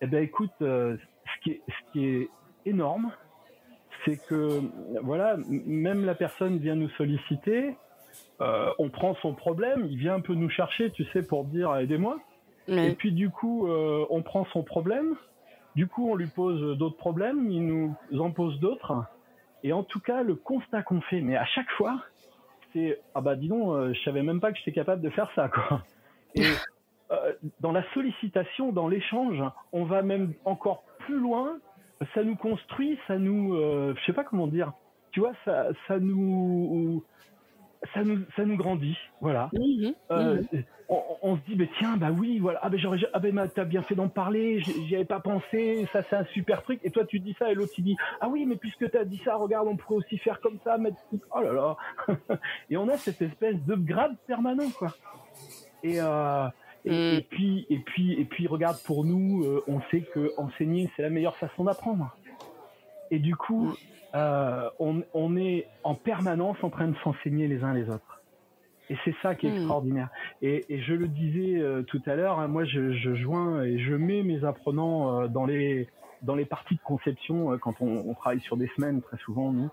Eh 0.00 0.06
ben, 0.06 0.22
écoute, 0.22 0.52
ce, 0.60 0.96
qui 1.42 1.50
est, 1.50 1.60
ce 1.68 1.92
qui 1.92 2.06
est 2.06 2.28
énorme, 2.64 3.12
c'est 4.04 4.16
que 4.26 4.60
voilà, 5.02 5.36
même 5.48 6.04
la 6.04 6.14
personne 6.14 6.58
vient 6.58 6.76
nous 6.76 6.88
solliciter, 6.90 7.76
euh, 8.40 8.70
on 8.78 8.88
prend 8.88 9.14
son 9.16 9.34
problème, 9.34 9.86
il 9.88 9.96
vient 9.96 10.14
un 10.14 10.20
peu 10.20 10.34
nous 10.34 10.50
chercher, 10.50 10.90
tu 10.90 11.04
sais, 11.12 11.22
pour 11.22 11.44
dire 11.44 11.74
aidez-moi. 11.76 12.18
Et 12.68 12.94
puis 12.94 13.12
du 13.12 13.28
coup, 13.30 13.66
euh, 13.66 14.06
on 14.10 14.22
prend 14.22 14.44
son 14.52 14.62
problème, 14.62 15.16
du 15.74 15.88
coup, 15.88 16.10
on 16.10 16.14
lui 16.14 16.28
pose 16.28 16.78
d'autres 16.78 16.96
problèmes, 16.96 17.50
il 17.50 17.66
nous 17.66 17.96
en 18.18 18.30
pose 18.30 18.58
d'autres. 18.60 19.04
Et 19.64 19.72
en 19.72 19.82
tout 19.82 20.00
cas, 20.00 20.22
le 20.22 20.34
constat 20.34 20.82
qu'on 20.82 21.00
fait, 21.02 21.20
mais 21.20 21.36
à 21.36 21.44
chaque 21.44 21.70
fois, 21.72 22.00
c'est 22.72 23.00
ah 23.14 23.20
bah 23.20 23.36
dis 23.36 23.48
donc, 23.48 23.68
euh, 23.68 23.92
je 23.92 24.00
savais 24.02 24.22
même 24.22 24.40
pas 24.40 24.52
que 24.52 24.58
j'étais 24.58 24.72
capable 24.72 25.02
de 25.02 25.10
faire 25.10 25.30
ça 25.34 25.48
quoi. 25.48 25.82
Et 26.34 26.42
dans 27.60 27.72
la 27.72 27.84
sollicitation, 27.92 28.72
dans 28.72 28.88
l'échange, 28.88 29.42
on 29.72 29.84
va 29.84 30.02
même 30.02 30.32
encore 30.44 30.84
plus 31.00 31.18
loin 31.18 31.58
ça 32.14 32.24
nous 32.24 32.34
construit, 32.34 32.98
ça 33.06 33.16
nous, 33.16 33.54
je 33.54 34.04
sais 34.06 34.12
pas 34.12 34.24
comment 34.24 34.48
dire, 34.48 34.72
tu 35.12 35.20
vois, 35.20 35.34
ça, 35.44 35.68
ça 35.86 36.00
nous, 36.00 37.04
ça 37.94 38.04
nous, 38.04 38.20
ça 38.36 38.44
nous 38.44 38.56
grandit, 38.56 38.96
voilà. 39.20 39.50
Mhm, 39.52 39.94
euh, 40.10 40.42
mhm. 40.52 40.64
On, 41.22 41.36
se 41.36 41.40
dit, 41.48 41.56
mais 41.56 41.70
tiens, 41.78 41.96
bah 41.96 42.10
oui, 42.10 42.38
voilà, 42.38 42.58
ah 42.62 42.68
ben 42.68 42.78
j'aurais, 42.78 42.98
ah 43.14 43.18
ben 43.18 43.48
t'as 43.54 43.64
bien 43.64 43.80
fait 43.80 43.94
d'en 43.94 44.08
parler, 44.08 44.60
j'y 44.60 44.94
avais 44.94 45.06
pas 45.06 45.20
pensé, 45.20 45.88
ça 45.90 46.02
c'est 46.10 46.16
un 46.16 46.26
super 46.34 46.62
truc. 46.62 46.80
Et 46.84 46.90
toi 46.90 47.06
tu 47.06 47.18
dis 47.18 47.34
ça 47.38 47.50
et 47.50 47.54
l'autre 47.54 47.72
il 47.78 47.84
dit, 47.84 47.96
ah 48.20 48.28
oui, 48.28 48.44
mais 48.44 48.56
puisque 48.56 48.90
t'as 48.90 49.04
dit 49.04 49.18
ça, 49.24 49.36
regarde, 49.36 49.68
on 49.68 49.76
pourrait 49.76 49.96
aussi 49.96 50.18
faire 50.18 50.40
comme 50.42 50.58
ça, 50.64 50.76
mettre, 50.76 50.98
oh 51.34 51.40
là 51.40 51.52
là. 51.52 51.76
et 52.70 52.76
on 52.76 52.88
a 52.88 52.98
cette 52.98 53.22
espèce 53.22 53.56
de 53.64 53.74
grade 53.74 54.16
permanent, 54.26 54.68
quoi. 54.76 54.94
Et 55.82 55.98
euh, 55.98 56.48
Mm. 56.84 56.90
Et, 56.90 57.26
puis, 57.28 57.66
et 57.70 57.78
puis, 57.78 58.12
et 58.20 58.24
puis, 58.24 58.46
regarde, 58.46 58.78
pour 58.84 59.04
nous, 59.04 59.44
euh, 59.44 59.62
on 59.68 59.80
sait 59.90 60.00
que 60.00 60.32
enseigner, 60.36 60.90
c'est 60.96 61.02
la 61.02 61.10
meilleure 61.10 61.36
façon 61.36 61.64
d'apprendre. 61.64 62.16
Et 63.10 63.18
du 63.18 63.36
coup, 63.36 63.66
mm. 63.66 63.74
Euh, 64.14 64.68
on, 64.78 65.02
on, 65.14 65.36
est 65.36 65.66
en 65.84 65.94
permanence 65.94 66.56
en 66.62 66.70
train 66.70 66.88
de 66.88 66.96
s'enseigner 67.02 67.48
les 67.48 67.62
uns 67.62 67.72
les 67.72 67.88
autres. 67.88 68.20
Et 68.90 68.96
c'est 69.04 69.14
ça 69.22 69.34
qui 69.34 69.46
est 69.46 69.50
mm. 69.50 69.56
extraordinaire. 69.56 70.08
Et, 70.42 70.64
et, 70.68 70.82
je 70.82 70.92
le 70.92 71.08
disais 71.08 71.58
euh, 71.60 71.82
tout 71.82 72.02
à 72.06 72.14
l'heure, 72.14 72.38
hein, 72.38 72.48
moi, 72.48 72.64
je, 72.64 72.92
je, 72.92 73.14
joins 73.14 73.62
et 73.62 73.78
je 73.78 73.94
mets 73.94 74.22
mes 74.22 74.44
apprenants 74.44 75.28
dans 75.28 75.46
les 75.46 75.88
dans 76.22 76.36
les 76.36 76.44
parties 76.44 76.76
de 76.76 76.80
conception 76.84 77.58
quand 77.58 77.80
on, 77.80 78.08
on, 78.08 78.14
travaille 78.14 78.40
sur 78.40 78.56
des 78.56 78.68
semaines 78.76 79.02
très 79.02 79.16
souvent 79.18 79.52
nous 79.52 79.70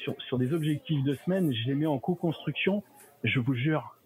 sur 0.00 0.20
sur 0.22 0.36
des 0.36 0.52
objectifs 0.52 1.02
de 1.04 1.14
semaine, 1.14 1.54
je 1.54 1.68
les 1.68 1.74
mets 1.74 1.86
en 1.86 1.98
co-construction. 1.98 2.82
Je 3.22 3.38
vous 3.38 3.54
jure, 3.54 3.96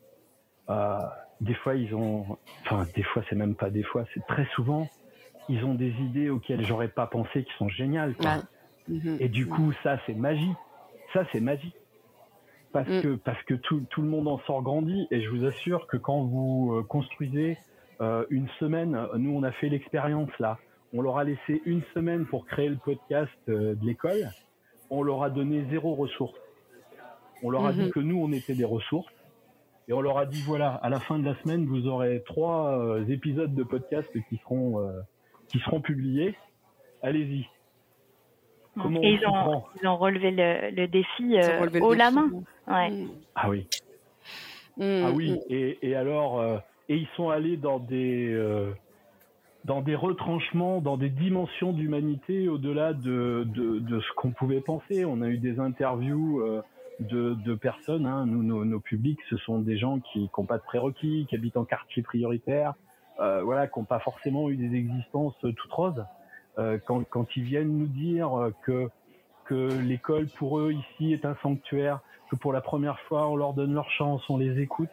euh, 0.71 0.99
des 1.41 1.55
fois 1.55 1.75
ils 1.75 1.95
ont, 1.95 2.39
enfin 2.63 2.87
des 2.95 3.03
fois 3.03 3.23
c'est 3.29 3.37
même 3.37 3.55
pas 3.55 3.71
des 3.71 3.83
fois, 3.83 4.05
c'est 4.15 4.27
très 4.27 4.47
souvent 4.55 4.89
ils 5.49 5.63
ont 5.65 5.75
des 5.75 5.91
idées 6.01 6.31
auxquelles 6.31 6.65
j'aurais 6.65 6.89
pas 6.89 7.07
pensé 7.07 7.45
qui 7.45 7.53
sont 7.59 7.69
géniales. 7.69 8.15
Mhm. 8.89 9.17
Et 9.21 9.29
du 9.29 9.47
coup 9.47 9.73
ça 9.83 9.99
c'est 10.07 10.15
magie, 10.15 10.53
ça 11.13 11.25
c'est 11.33 11.41
magie. 11.41 11.75
Parce 12.73 12.89
mm. 12.89 13.03
que 13.03 13.15
parce 13.17 13.43
que 13.45 13.55
tout, 13.55 13.83
tout 13.91 14.03
le 14.03 14.09
monde 14.09 14.27
en 14.27 14.39
sort 14.41 14.63
grandi 14.63 15.07
et 15.11 15.23
je 15.23 15.31
vous 15.31 15.45
assure 15.45 15.87
que 15.87 15.97
quand 15.97 16.25
vous 16.25 16.75
euh, 16.75 16.83
construisez 16.83 17.57
euh, 18.01 18.25
une 18.31 18.49
semaine, 18.59 18.99
nous 19.17 19.31
on 19.31 19.43
a 19.45 19.53
fait 19.53 19.69
l'expérience 19.69 20.31
là, 20.41 20.59
on 20.93 21.03
leur 21.03 21.19
a 21.19 21.25
laissé 21.25 21.61
une 21.67 21.83
semaine 21.93 22.25
pour 22.25 22.47
créer 22.47 22.69
le 22.69 22.77
podcast 22.77 23.33
euh, 23.49 23.75
de 23.75 23.85
l'école, 23.85 24.31
on 24.91 25.03
leur 25.03 25.25
a 25.25 25.31
donné 25.31 25.65
zéro 25.71 25.95
ressource. 25.95 26.39
On 27.43 27.51
leur 27.51 27.67
a 27.67 27.73
dit 27.73 27.83
mhm. 27.83 27.91
que 27.91 28.01
nous 28.01 28.19
on 28.19 28.33
était 28.33 28.55
des 28.55 28.65
ressources 28.65 29.13
et 29.89 29.93
on 29.93 30.01
leur 30.01 30.19
a 30.19 30.25
dit 30.25 30.41
voilà, 30.43 30.75
à 30.75 30.89
la 30.89 31.01
fin 31.01 31.19
de 31.19 31.25
la 31.25 31.35
semaine, 31.43 31.67
vous 31.67 31.89
aurez 31.89 32.23
trois 32.25 32.79
euh, 32.79 33.05
épisodes 33.09 33.55
de 33.55 33.63
podcast 33.65 34.09
qui 34.29 34.37
seront 34.39 34.81
euh, 34.81 35.01
qui 35.49 35.59
seront 35.59 35.81
publiés. 35.81 36.37
Allez-y. 37.03 37.47
Comment 38.81 39.01
et 39.03 39.13
ils, 39.13 39.27
ont, 39.27 39.63
ils 39.81 39.87
ont 39.87 39.97
relevé 39.97 40.31
le, 40.31 40.87
défi 40.87 41.39
euh, 41.39 41.81
haut 41.81 41.95
la 41.95 42.11
main. 42.11 42.31
Ouais. 42.67 42.91
Mm. 42.91 43.09
Ah 43.35 43.49
oui. 43.49 43.67
Mm, 44.77 45.05
ah 45.05 45.11
oui. 45.15 45.41
Et, 45.49 45.79
et 45.83 45.95
alors, 45.95 46.43
et 46.89 46.97
ils 46.97 47.09
sont 47.17 47.31
allés 47.31 47.57
dans 47.57 47.79
des 47.79 48.37
dans 49.65 49.81
des 49.81 49.95
retranchements, 49.95 50.81
dans 50.81 50.99
des 50.99 51.09
dimensions 51.09 51.73
d'humanité 51.73 52.49
au-delà 52.49 52.93
de, 52.93 53.47
de, 53.47 53.79
de, 53.79 54.01
ce 54.01 54.13
qu'on 54.15 54.31
pouvait 54.31 54.61
penser. 54.61 55.07
On 55.07 55.23
a 55.23 55.29
eu 55.29 55.39
des 55.39 55.59
interviews 55.59 56.43
de, 57.01 57.35
de 57.35 57.55
personnes. 57.55 58.07
Hein. 58.07 58.27
Nous, 58.27 58.43
nos, 58.43 58.65
nos, 58.65 58.81
publics, 58.81 59.21
ce 59.31 59.37
sont 59.39 59.59
des 59.59 59.79
gens 59.79 60.01
qui 60.01 60.31
n'ont 60.37 60.45
pas 60.45 60.59
de 60.59 60.63
prérequis, 60.63 61.27
qui 61.29 61.35
habitent 61.35 61.57
en 61.57 61.65
quartier 61.65 62.03
prioritaire, 62.03 62.75
euh, 63.21 63.43
voilà, 63.43 63.67
qui 63.67 63.79
n'ont 63.79 63.85
pas 63.85 64.01
forcément 64.01 64.51
eu 64.51 64.57
des 64.57 64.77
existences 64.77 65.35
toutes 65.41 65.73
roses. 65.73 66.05
Quand, 66.57 67.05
quand 67.09 67.37
ils 67.37 67.43
viennent 67.43 67.77
nous 67.77 67.89
dire 67.89 68.51
que 68.63 68.89
que 69.45 69.79
l'école 69.83 70.27
pour 70.39 70.59
eux 70.59 70.73
ici 70.73 71.13
est 71.13 71.25
un 71.25 71.37
sanctuaire, 71.43 72.01
que 72.31 72.37
pour 72.37 72.53
la 72.53 72.61
première 72.61 72.99
fois 73.01 73.29
on 73.29 73.37
leur 73.37 73.53
donne 73.55 73.75
leur 73.75 73.91
chance, 73.91 74.23
on 74.31 74.39
les 74.39 74.61
écoute, 74.61 74.89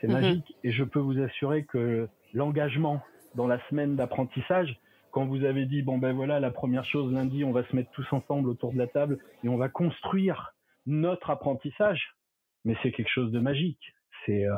c'est 0.00 0.08
mhm. 0.08 0.12
magique. 0.12 0.56
Et 0.64 0.72
je 0.72 0.84
peux 0.84 0.98
vous 0.98 1.20
assurer 1.20 1.64
que 1.64 2.08
l'engagement 2.32 3.00
dans 3.34 3.46
la 3.46 3.58
semaine 3.68 3.96
d'apprentissage, 3.96 4.80
quand 5.14 5.26
vous 5.26 5.44
avez 5.44 5.64
dit 5.64 5.82
bon 5.82 5.96
ben 5.98 6.12
voilà 6.12 6.40
la 6.40 6.50
première 6.50 6.84
chose 6.84 7.12
lundi 7.12 7.44
on 7.44 7.52
va 7.52 7.64
se 7.68 7.76
mettre 7.76 7.90
tous 7.92 8.06
ensemble 8.12 8.48
autour 8.48 8.72
de 8.72 8.78
la 8.78 8.88
table 8.88 9.18
et 9.44 9.48
on 9.48 9.56
va 9.56 9.68
construire 9.68 10.54
notre 10.86 11.30
apprentissage 11.30 12.16
mais 12.64 12.76
c'est 12.82 12.90
quelque 12.90 13.10
chose 13.10 13.30
de 13.30 13.38
magique 13.38 13.94
c'est 14.26 14.44
euh, 14.44 14.56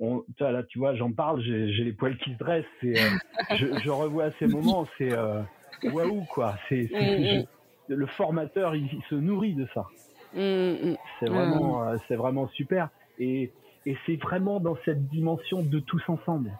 on, 0.00 0.24
là 0.40 0.64
tu 0.64 0.80
vois 0.80 0.96
j'en 0.96 1.12
parle 1.12 1.40
j'ai 1.42 1.84
les 1.84 1.92
poils 1.92 2.18
qui 2.18 2.32
se 2.32 2.38
dressent 2.38 2.64
euh, 2.82 2.96
je, 3.56 3.66
je, 3.84 3.90
revois 3.90 4.32
ces 4.40 4.48
moments 4.48 4.88
c'est 4.98 5.16
euh, 5.16 5.42
waouh 5.82 6.24
quoi 6.24 6.56
c'est 6.68 6.88
mm, 6.92 7.40
mm. 7.40 7.44
le 7.88 8.06
formateur 8.06 8.74
il, 8.74 8.88
se 9.08 9.14
nourrit 9.14 9.54
de 9.54 9.66
ça 9.74 9.86
mm, 10.34 10.94
c'est 11.20 11.28
vraiment 11.28 11.84
euh, 11.84 11.96
c'est 12.08 12.16
vraiment 12.16 12.48
super 12.48 12.88
et 13.18 13.52
et 13.86 13.96
c'est 14.06 14.16
vraiment 14.16 14.60
dans 14.60 14.76
cette 14.84 15.08
dimension 15.08 15.62
de 15.62 15.78
tous 15.80 16.02
ensemble 16.08 16.52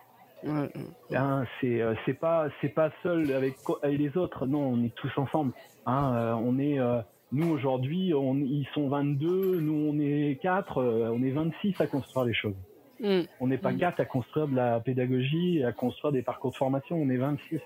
Hein, 0.47 1.45
c'est 1.61 1.81
euh, 1.81 1.95
c'est 2.05 2.15
pas 2.15 2.49
c'est 2.61 2.69
pas 2.69 2.91
seul 3.03 3.33
avec, 3.33 3.55
les 3.85 4.17
autres. 4.17 4.47
Non, 4.47 4.75
on 4.75 4.85
est 4.85 4.95
tous 4.95 5.11
ensemble. 5.17 5.53
Hein, 5.87 6.15
euh, 6.15 6.33
on 6.35 6.59
est 6.59 6.79
nous 7.33 7.51
aujourd'hui, 7.51 8.09
ils 8.11 8.69
sont 8.75 8.89
22, 8.89 9.61
nous 9.61 9.91
on 9.91 9.99
est 9.99 10.39
4, 10.41 11.11
on 11.13 11.23
est 11.23 11.31
26 11.31 11.81
à 11.81 11.87
construire 11.87 12.27
les 12.27 12.35
choses. 12.35 12.55
On 13.41 13.47
n'est 13.47 13.59
pas 13.59 13.73
mm. 13.73 13.79
quatre 13.79 14.01
à 14.01 14.05
construire 14.05 14.47
de 14.49 14.55
la 14.55 14.81
pédagogie, 14.81 15.65
à 15.65 15.73
construire 15.73 16.13
des 16.13 16.23
parcours 16.23 16.53
de 16.53 16.57
formation, 16.57 16.97
on 16.97 17.09
est 17.11 17.17
26. 17.17 17.61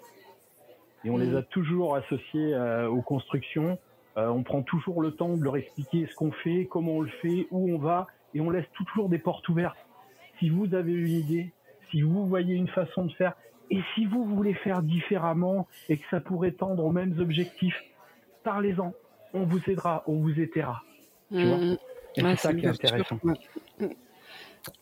Et 1.04 1.11
on 1.11 1.16
les 1.16 1.28
mm. 1.28 1.37
a 1.37 1.42
toujours 1.42 1.96
associés 1.96 2.56
aux 2.90 3.02
constructions. 3.02 3.78
on 4.16 4.42
prend 4.42 4.62
toujours 4.62 5.00
le 5.02 5.12
temps 5.12 5.37
de 5.37 5.44
leur 5.44 5.56
expliquer 5.56 6.06
ce 6.06 6.14
qu'on 6.14 6.32
fait, 6.32 6.66
comment 6.70 6.92
on 6.92 7.00
le 7.02 7.11
fait, 7.22 7.46
où 7.50 7.72
on 7.72 7.78
va, 7.78 8.06
et 8.34 8.40
on 8.40 8.50
laisse 8.50 8.66
toujours 8.74 9.08
des 9.08 9.18
portes 9.18 9.48
ouvertes. 9.48 9.78
Si 10.38 10.50
vous 10.50 10.74
avez 10.74 10.92
une 10.92 11.08
idée, 11.08 11.52
si 11.90 12.02
vous 12.02 12.26
voyez 12.26 12.54
une 12.54 12.68
façon 12.68 13.04
de 13.06 13.12
faire, 13.12 13.34
et 13.70 13.80
si 13.94 14.06
vous 14.06 14.24
voulez 14.24 14.54
faire 14.54 14.82
différemment 14.82 15.66
et 15.88 15.98
que 15.98 16.04
ça 16.11 16.20
pourrait 16.20 16.52
tendre 16.52 16.84
aux 16.84 16.92
mêmes 16.92 17.18
objectifs, 17.18 17.78
parlez-en. 18.42 18.94
On 19.34 19.44
vous 19.44 19.61
aidera, 19.68 20.04
on 20.06 20.14
vous 20.14 20.40
aidera. 20.40 20.82
Tu 21.30 21.44
vois? 21.44 21.58
Mmh. 21.58 21.76
c'est 22.14 22.37
ça 22.37 22.54
qui 22.54 22.64
est 22.64 22.68
intéressant 22.68 23.18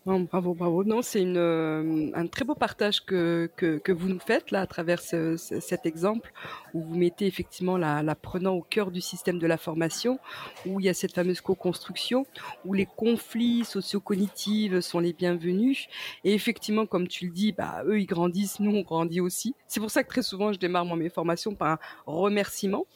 bravo, 0.04 0.54
bravo. 0.54 0.84
Non, 0.84 1.02
c'est 1.02 1.24
euh, 1.24 2.10
un 2.14 2.26
très 2.26 2.44
beau 2.44 2.54
partage 2.54 3.04
que, 3.04 3.50
vous 3.88 4.08
nous 4.08 4.20
faites 4.20 4.50
là 4.50 4.60
à 4.60 4.66
travers 4.66 5.00
ce, 5.00 5.36
cet 5.36 5.86
exemple 5.86 6.32
où 6.74 6.82
vous 6.82 6.96
mettez 6.96 7.26
effectivement 7.26 7.76
l'apprenant 7.76 8.52
la 8.52 8.56
au 8.56 8.62
cœur 8.62 8.90
du 8.90 9.00
système 9.00 9.38
de 9.38 9.46
la 9.46 9.56
formation, 9.56 10.18
où 10.66 10.80
il 10.80 10.86
y 10.86 10.88
a 10.88 10.94
cette 10.94 11.12
fameuse 11.12 11.40
co-construction, 11.40 12.26
où 12.64 12.72
les 12.72 12.86
conflits 12.86 13.64
socio-cognitifs 13.64 14.80
sont 14.80 14.98
les 14.98 15.12
bienvenus. 15.12 15.86
Et 16.24 16.34
effectivement, 16.34 16.86
comme 16.86 17.08
tu 17.08 17.26
le 17.26 17.32
dis, 17.32 17.52
bah, 17.52 17.82
eux, 17.86 18.00
ils 18.00 18.06
grandissent, 18.06 18.60
nous, 18.60 18.74
on 18.74 18.82
grandit 18.82 19.20
aussi. 19.20 19.54
C'est 19.66 19.80
pour 19.80 19.90
ça 19.90 20.02
que 20.02 20.08
très 20.08 20.22
souvent, 20.22 20.52
je 20.52 20.58
démarre 20.58 20.84
moi, 20.84 20.96
mes 20.96 21.08
formations 21.08 21.54
par 21.54 21.68
un 21.72 21.78
remerciement. 22.06 22.86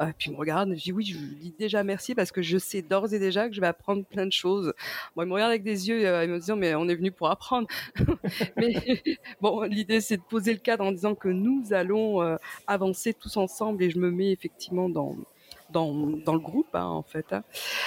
Euh, 0.00 0.12
puis 0.18 0.30
ils 0.30 0.32
me 0.32 0.38
regardent, 0.38 0.74
je 0.74 0.82
dis 0.82 0.92
oui, 0.92 1.04
je 1.04 1.16
dis 1.16 1.54
déjà 1.58 1.82
merci 1.82 2.14
parce 2.14 2.32
que 2.32 2.42
je 2.42 2.58
sais 2.58 2.82
d'ores 2.82 3.12
et 3.12 3.18
déjà 3.18 3.48
que 3.48 3.54
je 3.54 3.60
vais 3.60 3.66
apprendre 3.66 4.04
plein 4.04 4.26
de 4.26 4.32
choses. 4.32 4.72
Moi, 5.16 5.24
ils 5.24 5.28
me 5.28 5.34
regardent 5.34 5.50
avec 5.50 5.62
des 5.62 5.88
yeux, 5.88 6.06
euh, 6.06 6.39
disant 6.40 6.56
mais 6.56 6.74
on 6.74 6.88
est 6.88 6.94
venu 6.94 7.12
pour 7.12 7.30
apprendre. 7.30 7.68
mais 8.56 8.74
bon, 9.40 9.62
l'idée 9.62 10.00
c'est 10.00 10.16
de 10.16 10.22
poser 10.22 10.52
le 10.52 10.58
cadre 10.58 10.84
en 10.84 10.92
disant 10.92 11.14
que 11.14 11.28
nous 11.28 11.72
allons 11.72 12.22
euh, 12.22 12.36
avancer 12.66 13.14
tous 13.14 13.36
ensemble 13.36 13.82
et 13.82 13.90
je 13.90 13.98
me 13.98 14.10
mets 14.10 14.32
effectivement 14.32 14.88
dans 14.88 15.16
dans, 15.72 15.92
dans 16.24 16.34
le 16.34 16.40
groupe 16.40 16.74
hein, 16.74 16.84
en 16.84 17.02
fait. 17.02 17.32
Hein. 17.32 17.42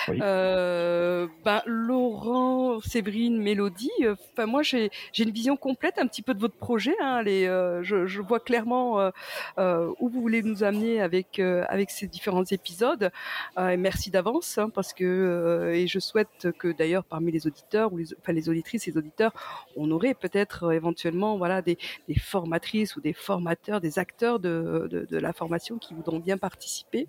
Euh, 0.10 1.28
ben, 1.44 1.62
Laurent, 1.66 2.80
Séverine, 2.82 3.38
Mélodie. 3.38 3.92
Enfin 4.32 4.46
moi 4.46 4.64
j'ai 4.64 4.90
une 5.18 5.32
vision 5.32 5.56
complète 5.56 5.98
un 5.98 6.08
petit 6.08 6.22
peu 6.22 6.34
de 6.34 6.40
votre 6.40 6.56
projet. 6.56 6.96
Hein, 7.02 7.22
les, 7.24 7.46
euh, 7.48 7.84
je, 7.84 8.06
je, 8.06 8.22
vois 8.22 8.40
clairement 8.40 9.12
euh, 9.58 9.92
où 10.00 10.10
vous 10.10 10.22
voulez 10.22 10.42
nous 10.44 10.64
amener 10.64 11.02
avec 11.02 11.40
avec 11.40 11.92
ces 11.92 12.08
différents 12.08 12.46
épisodes. 12.46 13.12
et 13.58 13.78
merci 13.78 14.12
d'avance 14.12 14.60
parce 14.74 14.94
que 14.94 15.72
et 15.74 15.88
je 15.88 16.00
souhaite 16.00 16.48
que 16.58 16.72
d'ailleurs 16.72 17.04
parmi 17.04 17.32
les 17.32 17.48
auditeurs 17.48 17.94
ou 17.94 17.98
les 17.98 18.14
enfin 18.20 18.34
les 18.34 18.50
auditrices 18.50 18.88
et 18.88 18.92
les 18.92 18.98
auditeurs, 18.98 19.34
on 19.76 19.92
aurait 19.92 20.14
peut-être 20.14 20.72
éventuellement 20.72 21.38
voilà 21.38 21.62
des, 21.62 21.78
des 22.08 22.16
formatrices 22.16 22.96
ou 22.96 23.02
des 23.02 23.14
formateurs, 23.14 23.82
des 23.82 24.00
acteurs 24.00 24.40
de, 24.40 24.88
de, 24.90 25.06
de 25.10 25.18
la 25.18 25.34
formation 25.34 25.78
qui 25.78 25.94
voudront 25.94 26.20
bien 26.20 26.38
participer. 26.38 27.08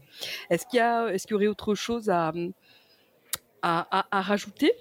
Est-ce 0.50 0.63
est-ce 0.64 0.70
qu'il 0.70 0.78
y 0.78 0.82
a, 0.82 1.08
est-ce 1.08 1.26
qu'il 1.26 1.34
y 1.34 1.36
aurait 1.36 1.46
autre 1.46 1.74
chose 1.74 2.08
à, 2.08 2.32
à, 3.62 4.06
à, 4.10 4.20
rajouter? 4.22 4.72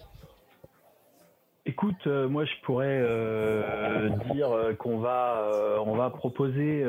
Écoute, 1.65 2.07
euh, 2.07 2.27
moi 2.27 2.45
je 2.45 2.53
pourrais 2.63 2.99
euh, 3.01 4.09
dire 4.33 4.51
euh, 4.51 4.73
qu'on 4.73 4.99
va, 4.99 5.51
on 5.85 5.95
va 5.95 6.09
proposer 6.09 6.83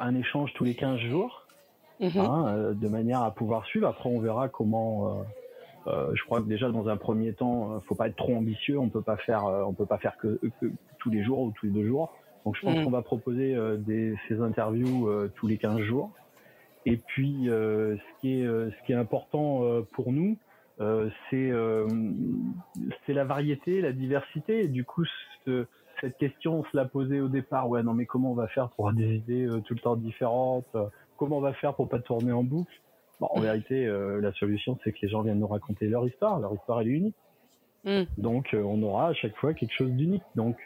un 0.00 0.14
échange 0.14 0.52
tous 0.54 0.64
les 0.64 0.74
15 0.74 0.98
jours, 1.00 1.46
mhm. 2.00 2.18
hein, 2.18 2.72
de 2.74 2.88
manière 2.88 3.22
à 3.22 3.34
pouvoir 3.34 3.66
suivre. 3.66 3.86
Après, 3.86 4.08
on 4.08 4.20
verra 4.20 4.48
comment. 4.48 5.24
je 5.86 6.24
crois 6.24 6.40
que 6.40 6.48
déjà 6.48 6.70
dans 6.70 6.88
un 6.88 6.96
premier 6.96 7.32
temps, 7.34 7.80
faut 7.86 7.94
pas 7.94 8.08
être 8.08 8.16
trop 8.16 8.34
ambitieux. 8.34 8.78
On 8.78 8.88
peut 8.88 9.02
pas 9.02 9.16
faire, 9.18 9.44
on 9.44 9.72
peut 9.72 9.86
pas 9.86 9.98
faire 9.98 10.16
que, 10.16 10.40
tous 10.98 11.10
les 11.10 11.22
jours 11.22 11.40
ou 11.40 11.52
tous 11.52 11.66
les 11.66 11.72
deux 11.72 11.86
jours. 11.86 12.14
Donc 12.44 12.56
je 12.56 12.62
pense 12.62 12.76
mhm. 12.76 12.84
qu'on 12.84 12.90
va 12.90 13.02
proposer 13.02 13.56
des, 13.78 14.14
ces 14.28 14.40
interviews 14.40 15.10
tous 15.34 15.46
les 15.46 15.58
15 15.58 15.80
jours. 15.80 16.12
Et 16.88 16.96
puis, 16.96 17.50
euh, 17.50 17.96
ce 17.96 18.20
qui 18.20 18.40
est 18.40 18.46
euh, 18.46 18.70
ce 18.70 18.86
qui 18.86 18.92
est 18.92 18.96
important 18.96 19.62
euh, 19.64 19.82
pour 19.92 20.10
nous, 20.10 20.38
c'est 21.28 21.52
c'est 23.04 23.12
la 23.12 23.24
variété, 23.24 23.80
la 23.80 23.92
diversité. 23.92 24.64
Et 24.64 24.68
du 24.68 24.84
coup, 24.84 25.04
cette 26.00 26.16
question, 26.18 26.60
on 26.60 26.64
se 26.64 26.76
l'a 26.76 26.84
posée 26.84 27.20
au 27.20 27.28
départ. 27.28 27.68
Ouais, 27.68 27.82
non, 27.82 27.94
mais 27.94 28.06
comment 28.06 28.30
on 28.30 28.34
va 28.34 28.46
faire 28.48 28.70
pour 28.70 28.88
avoir 28.88 28.96
des 28.96 29.16
idées 29.16 29.48
tout 29.66 29.74
le 29.74 29.80
temps 29.80 29.96
différentes? 29.96 30.76
Comment 31.16 31.38
on 31.38 31.40
va 31.40 31.52
faire 31.52 31.74
pour 31.74 31.88
pas 31.88 31.98
tourner 31.98 32.32
en 32.32 32.44
boucle? 32.44 32.72
Bon, 33.18 33.26
En 33.32 33.40
vérité, 33.40 33.86
la 33.86 34.32
solution, 34.34 34.78
c'est 34.84 34.92
que 34.92 34.98
les 35.02 35.08
gens 35.08 35.22
viennent 35.22 35.40
nous 35.40 35.48
raconter 35.48 35.88
leur 35.88 36.06
histoire. 36.06 36.38
Leur 36.38 36.54
histoire, 36.54 36.80
elle 36.80 36.88
est 36.88 36.92
unique. 36.92 37.16
Mm. 37.84 38.02
Donc, 38.16 38.54
on 38.54 38.80
aura 38.84 39.08
à 39.08 39.14
chaque 39.14 39.36
fois 39.36 39.54
quelque 39.54 39.74
chose 39.74 39.90
d'unique. 39.90 40.22
Donc, 40.36 40.56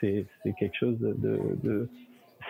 c'est 0.00 0.26
c'est 0.42 0.52
quelque 0.52 0.76
chose 0.76 0.98
de, 1.00 1.40
de 1.62 1.88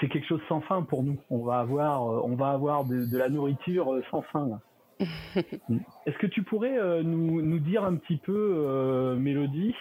c'est 0.00 0.08
quelque 0.08 0.26
chose 0.26 0.40
sans 0.48 0.60
fin 0.60 0.82
pour 0.82 1.02
nous. 1.02 1.18
On 1.30 1.44
va 1.44 1.58
avoir, 1.60 2.08
euh, 2.08 2.20
on 2.24 2.34
va 2.34 2.50
avoir 2.50 2.84
de, 2.84 3.16
la 3.16 3.28
nourriture 3.28 3.92
euh, 3.92 4.02
sans 4.10 4.22
fin. 4.22 4.60
Est-ce 5.00 6.18
que 6.18 6.26
tu 6.26 6.42
pourrais 6.42 6.78
euh, 6.78 7.02
nous, 7.02 7.42
nous, 7.42 7.58
dire 7.58 7.84
un 7.84 7.96
petit 7.96 8.16
peu, 8.18 9.16
Mélodie, 9.18 9.74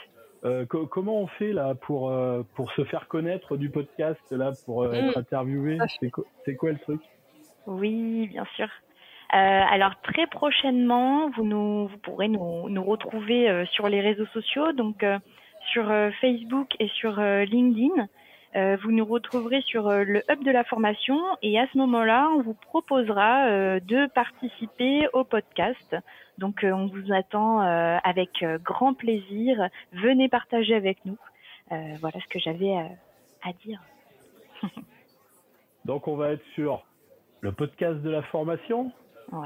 comment 0.68 1.22
on 1.22 1.28
fait 1.28 1.54
là 1.54 1.76
pour 1.76 2.12
pour 2.56 2.72
se 2.72 2.84
faire 2.86 3.08
connaître 3.08 3.58
du 3.58 3.70
podcast 3.70 4.20
là 4.32 4.52
pour 4.66 4.92
être 4.94 5.16
mm. 5.16 5.20
interviewé 5.20 5.78
C'est 6.46 6.56
quoi, 6.56 6.72
le 6.72 6.80
truc? 6.80 7.02
Oui, 7.68 8.28
bien 8.28 8.46
sûr. 8.56 8.68
alors 9.30 10.02
très 10.02 10.26
prochainement, 10.26 11.30
vous 11.30 11.46
nous 11.46 11.88
vous 11.88 11.98
pourrez 12.00 12.28
nous, 12.28 12.70
nous 12.70 12.84
retrouver 12.84 13.66
sur 13.72 13.88
les 13.90 14.02
réseaux 14.02 14.26
sociaux, 14.28 14.72
donc 14.72 15.06
sur 15.72 15.86
Facebook 16.20 16.70
et 16.80 16.88
sur 16.88 17.22
LinkedIn. 17.22 18.08
Euh, 18.56 18.78
vous 18.84 18.92
nous 18.92 19.06
retrouverez 19.06 19.62
sur 19.62 19.88
euh, 19.88 20.04
le 20.04 20.24
hub 20.30 20.44
de 20.44 20.52
la 20.52 20.66
formation 20.66 21.18
et 21.42 21.58
à 21.58 21.68
ce 21.72 21.78
moment-là, 21.78 22.30
on 22.36 22.42
vous 22.42 22.54
proposera 22.54 23.48
euh, 23.48 23.80
de 23.80 24.08
participer 24.08 25.08
au 25.14 25.24
podcast. 25.24 25.96
Donc 26.38 26.62
on 26.64 26.88
vous 26.88 27.14
attend 27.14 27.60
avec 27.60 28.44
grand 28.64 28.96
plaisir. 28.96 29.70
Venez 29.92 30.28
partager 30.28 30.74
avec 30.74 30.98
nous. 31.06 31.18
voilà 31.70 32.20
ce 32.20 32.28
que 32.28 32.40
j'avais 32.40 32.74
à 33.44 33.54
dire. 33.64 33.80
Donc 35.86 36.08
on 36.08 36.16
va 36.16 36.32
être 36.32 36.44
sur 36.56 36.84
le 37.42 37.52
podcast 37.52 38.02
de 38.02 38.10
la 38.10 38.24
formation, 38.24 38.92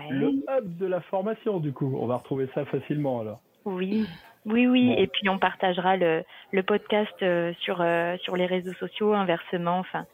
le 0.10 0.30
hub 0.30 0.78
de 0.78 0.86
la 0.86 1.02
formation 1.02 1.60
du 1.60 1.74
coup. 1.74 1.98
On 2.00 2.08
va 2.08 2.18
retrouver 2.18 2.48
ça 2.56 2.64
facilement 2.66 3.20
alors. 3.20 3.42
Oui. 3.66 4.06
Oui, 4.46 4.68
oui, 4.68 4.94
et 4.96 5.08
puis 5.08 5.28
on 5.28 5.40
partagera 5.40 5.98
le, 5.98 6.24
le 6.52 6.64
podcast 6.64 7.14
euh, 7.24 7.52
sur, 7.62 7.82
euh, 7.82 8.16
sur 8.18 8.36
les 8.36 8.46
réseaux 8.46 8.74
sociaux, 8.74 9.14
inversement. 9.14 9.80
Enfin, 9.80 10.06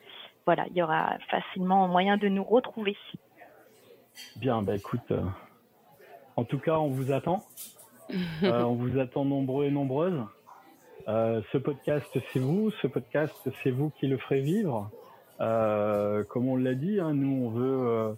voilà, 0.45 0.65
il 0.69 0.77
y 0.77 0.81
aura 0.81 1.17
facilement 1.29 1.87
moyen 1.89 2.15
de 2.15 2.29
nous 2.29 2.43
retrouver. 2.43 2.95
Bien, 4.37 4.61
bah 4.61 4.75
écoute, 4.75 5.11
euh, 5.11 5.21
en 6.37 6.45
tout 6.45 6.59
cas, 6.59 6.77
on 6.77 6.87
vous 6.87 7.11
attend. 7.11 7.43
on 8.43 8.73
vous 8.73 8.99
attend 8.99 9.25
nombreux 9.25 9.65
et 9.65 9.71
nombreuses. 9.71 10.23
ce 11.07 11.57
podcast, 11.57 12.17
c'est 12.31 12.39
vous. 12.39 12.71
Ce 12.81 12.87
podcast, 12.87 13.49
c'est 13.63 13.71
vous 13.71 13.89
qui 13.89 14.07
le 14.07 14.17
ferez 14.17 14.39
vivre. 14.39 14.89
comme 15.39 16.47
on 16.47 16.55
l'a 16.55 16.73
dit, 16.73 17.01
hein, 17.01 17.13
nous, 17.13 17.47
on 17.47 17.49
veut, 17.49 18.17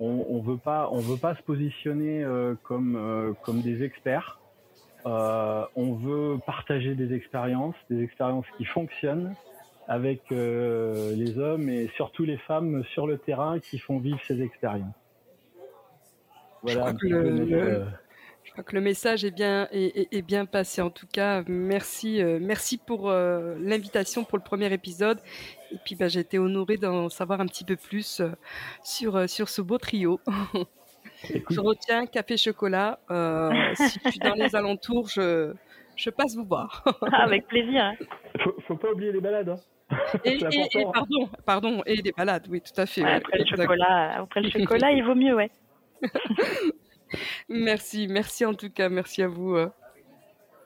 on, 0.00 0.26
on, 0.28 0.40
veut 0.40 0.58
pas, 0.58 0.88
on 0.90 0.98
veut 0.98 1.16
pas 1.16 1.36
se 1.36 1.42
positionner 1.42 2.24
comme, 2.64 3.36
comme 3.44 3.60
des 3.60 3.84
experts. 3.84 4.40
Euh, 5.06 5.64
on 5.76 5.94
veut 5.94 6.38
partager 6.46 6.94
des 6.94 7.14
expériences, 7.14 7.76
des 7.90 8.02
expériences 8.02 8.46
qui 8.56 8.64
fonctionnent, 8.64 9.34
avec 9.86 10.22
les 10.30 11.38
hommes 11.38 11.68
et 11.68 11.88
surtout 11.96 12.24
les 12.24 12.38
femmes 12.38 12.84
sur 12.92 13.06
le 13.06 13.18
terrain 13.18 13.58
qui 13.60 13.78
font 13.78 13.98
vivre 13.98 14.20
ces 14.26 14.40
expériences. 14.40 14.94
Voilà. 16.62 16.94
le, 17.02 17.84
crois 18.54 18.64
que 18.64 18.76
le 18.76 18.80
message 18.80 19.24
est 19.24 19.32
bien, 19.32 19.68
est, 19.72 20.22
bien 20.22 20.46
passé. 20.46 20.80
En 20.80 20.90
tout 20.90 21.08
cas, 21.12 21.42
merci, 21.48 22.22
euh, 22.22 22.38
merci 22.40 22.78
pour 22.78 23.10
euh, 23.10 23.56
l'invitation 23.58 24.22
pour 24.22 24.38
le 24.38 24.44
premier 24.44 24.72
épisode. 24.72 25.18
Et 25.72 25.76
puis, 25.84 25.96
bah, 25.96 26.06
j'ai 26.06 26.20
été 26.20 26.38
honorée 26.38 26.76
d'en 26.76 27.08
savoir 27.08 27.40
un 27.40 27.46
petit 27.46 27.64
peu 27.64 27.74
plus 27.74 28.20
euh, 28.20 28.30
sur, 28.84 29.28
sur 29.28 29.48
ce 29.48 29.60
beau 29.60 29.78
trio. 29.78 30.20
je 31.50 31.60
retiens 31.60 32.06
café 32.06 32.36
chocolat. 32.36 32.98
si 33.74 33.98
tu 34.00 34.08
es 34.08 34.28
dans 34.28 34.34
les 34.34 34.54
alentours, 34.54 35.08
je, 35.08 35.54
je 35.96 36.10
passe 36.10 36.34
vous 36.36 36.44
voir. 36.44 36.84
Ah, 37.12 37.24
avec 37.24 37.46
plaisir. 37.46 37.84
Hein. 37.84 37.94
Faut, 38.42 38.54
faut 38.66 38.76
pas 38.76 38.90
oublier 38.90 39.12
les 39.12 39.20
balades. 39.20 39.48
Hein. 39.48 39.60
Et, 40.24 40.38
pardon, 40.92 41.28
pardon, 41.44 41.82
et 41.86 42.02
des 42.02 42.12
balades, 42.12 42.46
oui, 42.48 42.60
tout 42.60 42.80
à 42.80 42.86
fait. 42.86 43.04
après, 43.04 43.38
le 43.38 43.44
chocolat, 43.44 44.20
après 44.20 44.40
le 44.40 44.50
chocolat, 44.50 44.92
il 44.92 45.04
vaut 45.04 45.14
mieux, 45.14 45.34
ouais. 45.34 45.50
merci, 47.48 48.08
merci 48.08 48.44
en 48.44 48.54
tout 48.54 48.70
cas, 48.70 48.88
merci 48.88 49.22
à 49.22 49.28
vous. 49.28 49.56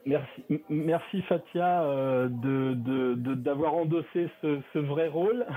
Euh. 0.09 0.19
Merci, 0.19 0.63
merci 0.69 1.23
Fatia 1.23 1.83
euh, 1.83 2.29
de, 2.29 3.15
d'avoir 3.35 3.75
endossé 3.75 4.29
ce, 4.43 4.79
vrai 4.79 5.09
rôle. 5.09 5.47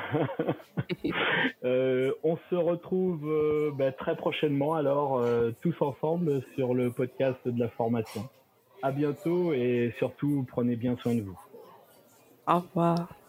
Euh, 1.63 2.11
on 2.23 2.37
se 2.49 2.55
retrouve 2.55 3.23
bah, 3.77 3.91
très 3.91 4.15
prochainement 4.15 4.73
alors 4.73 5.23
tous 5.61 5.75
ensemble 5.79 6.41
sur 6.55 6.73
le 6.73 6.91
podcast 6.91 7.37
de 7.45 7.59
la 7.59 7.69
formation. 7.69 8.27
À 8.81 8.91
bientôt 8.91 9.53
et 9.53 9.93
surtout 9.99 10.45
prenez 10.49 10.75
bien 10.75 10.97
soin 10.97 11.15
de 11.15 11.21
vous. 11.21 11.39
Au 12.47 12.59
revoir. 12.59 13.20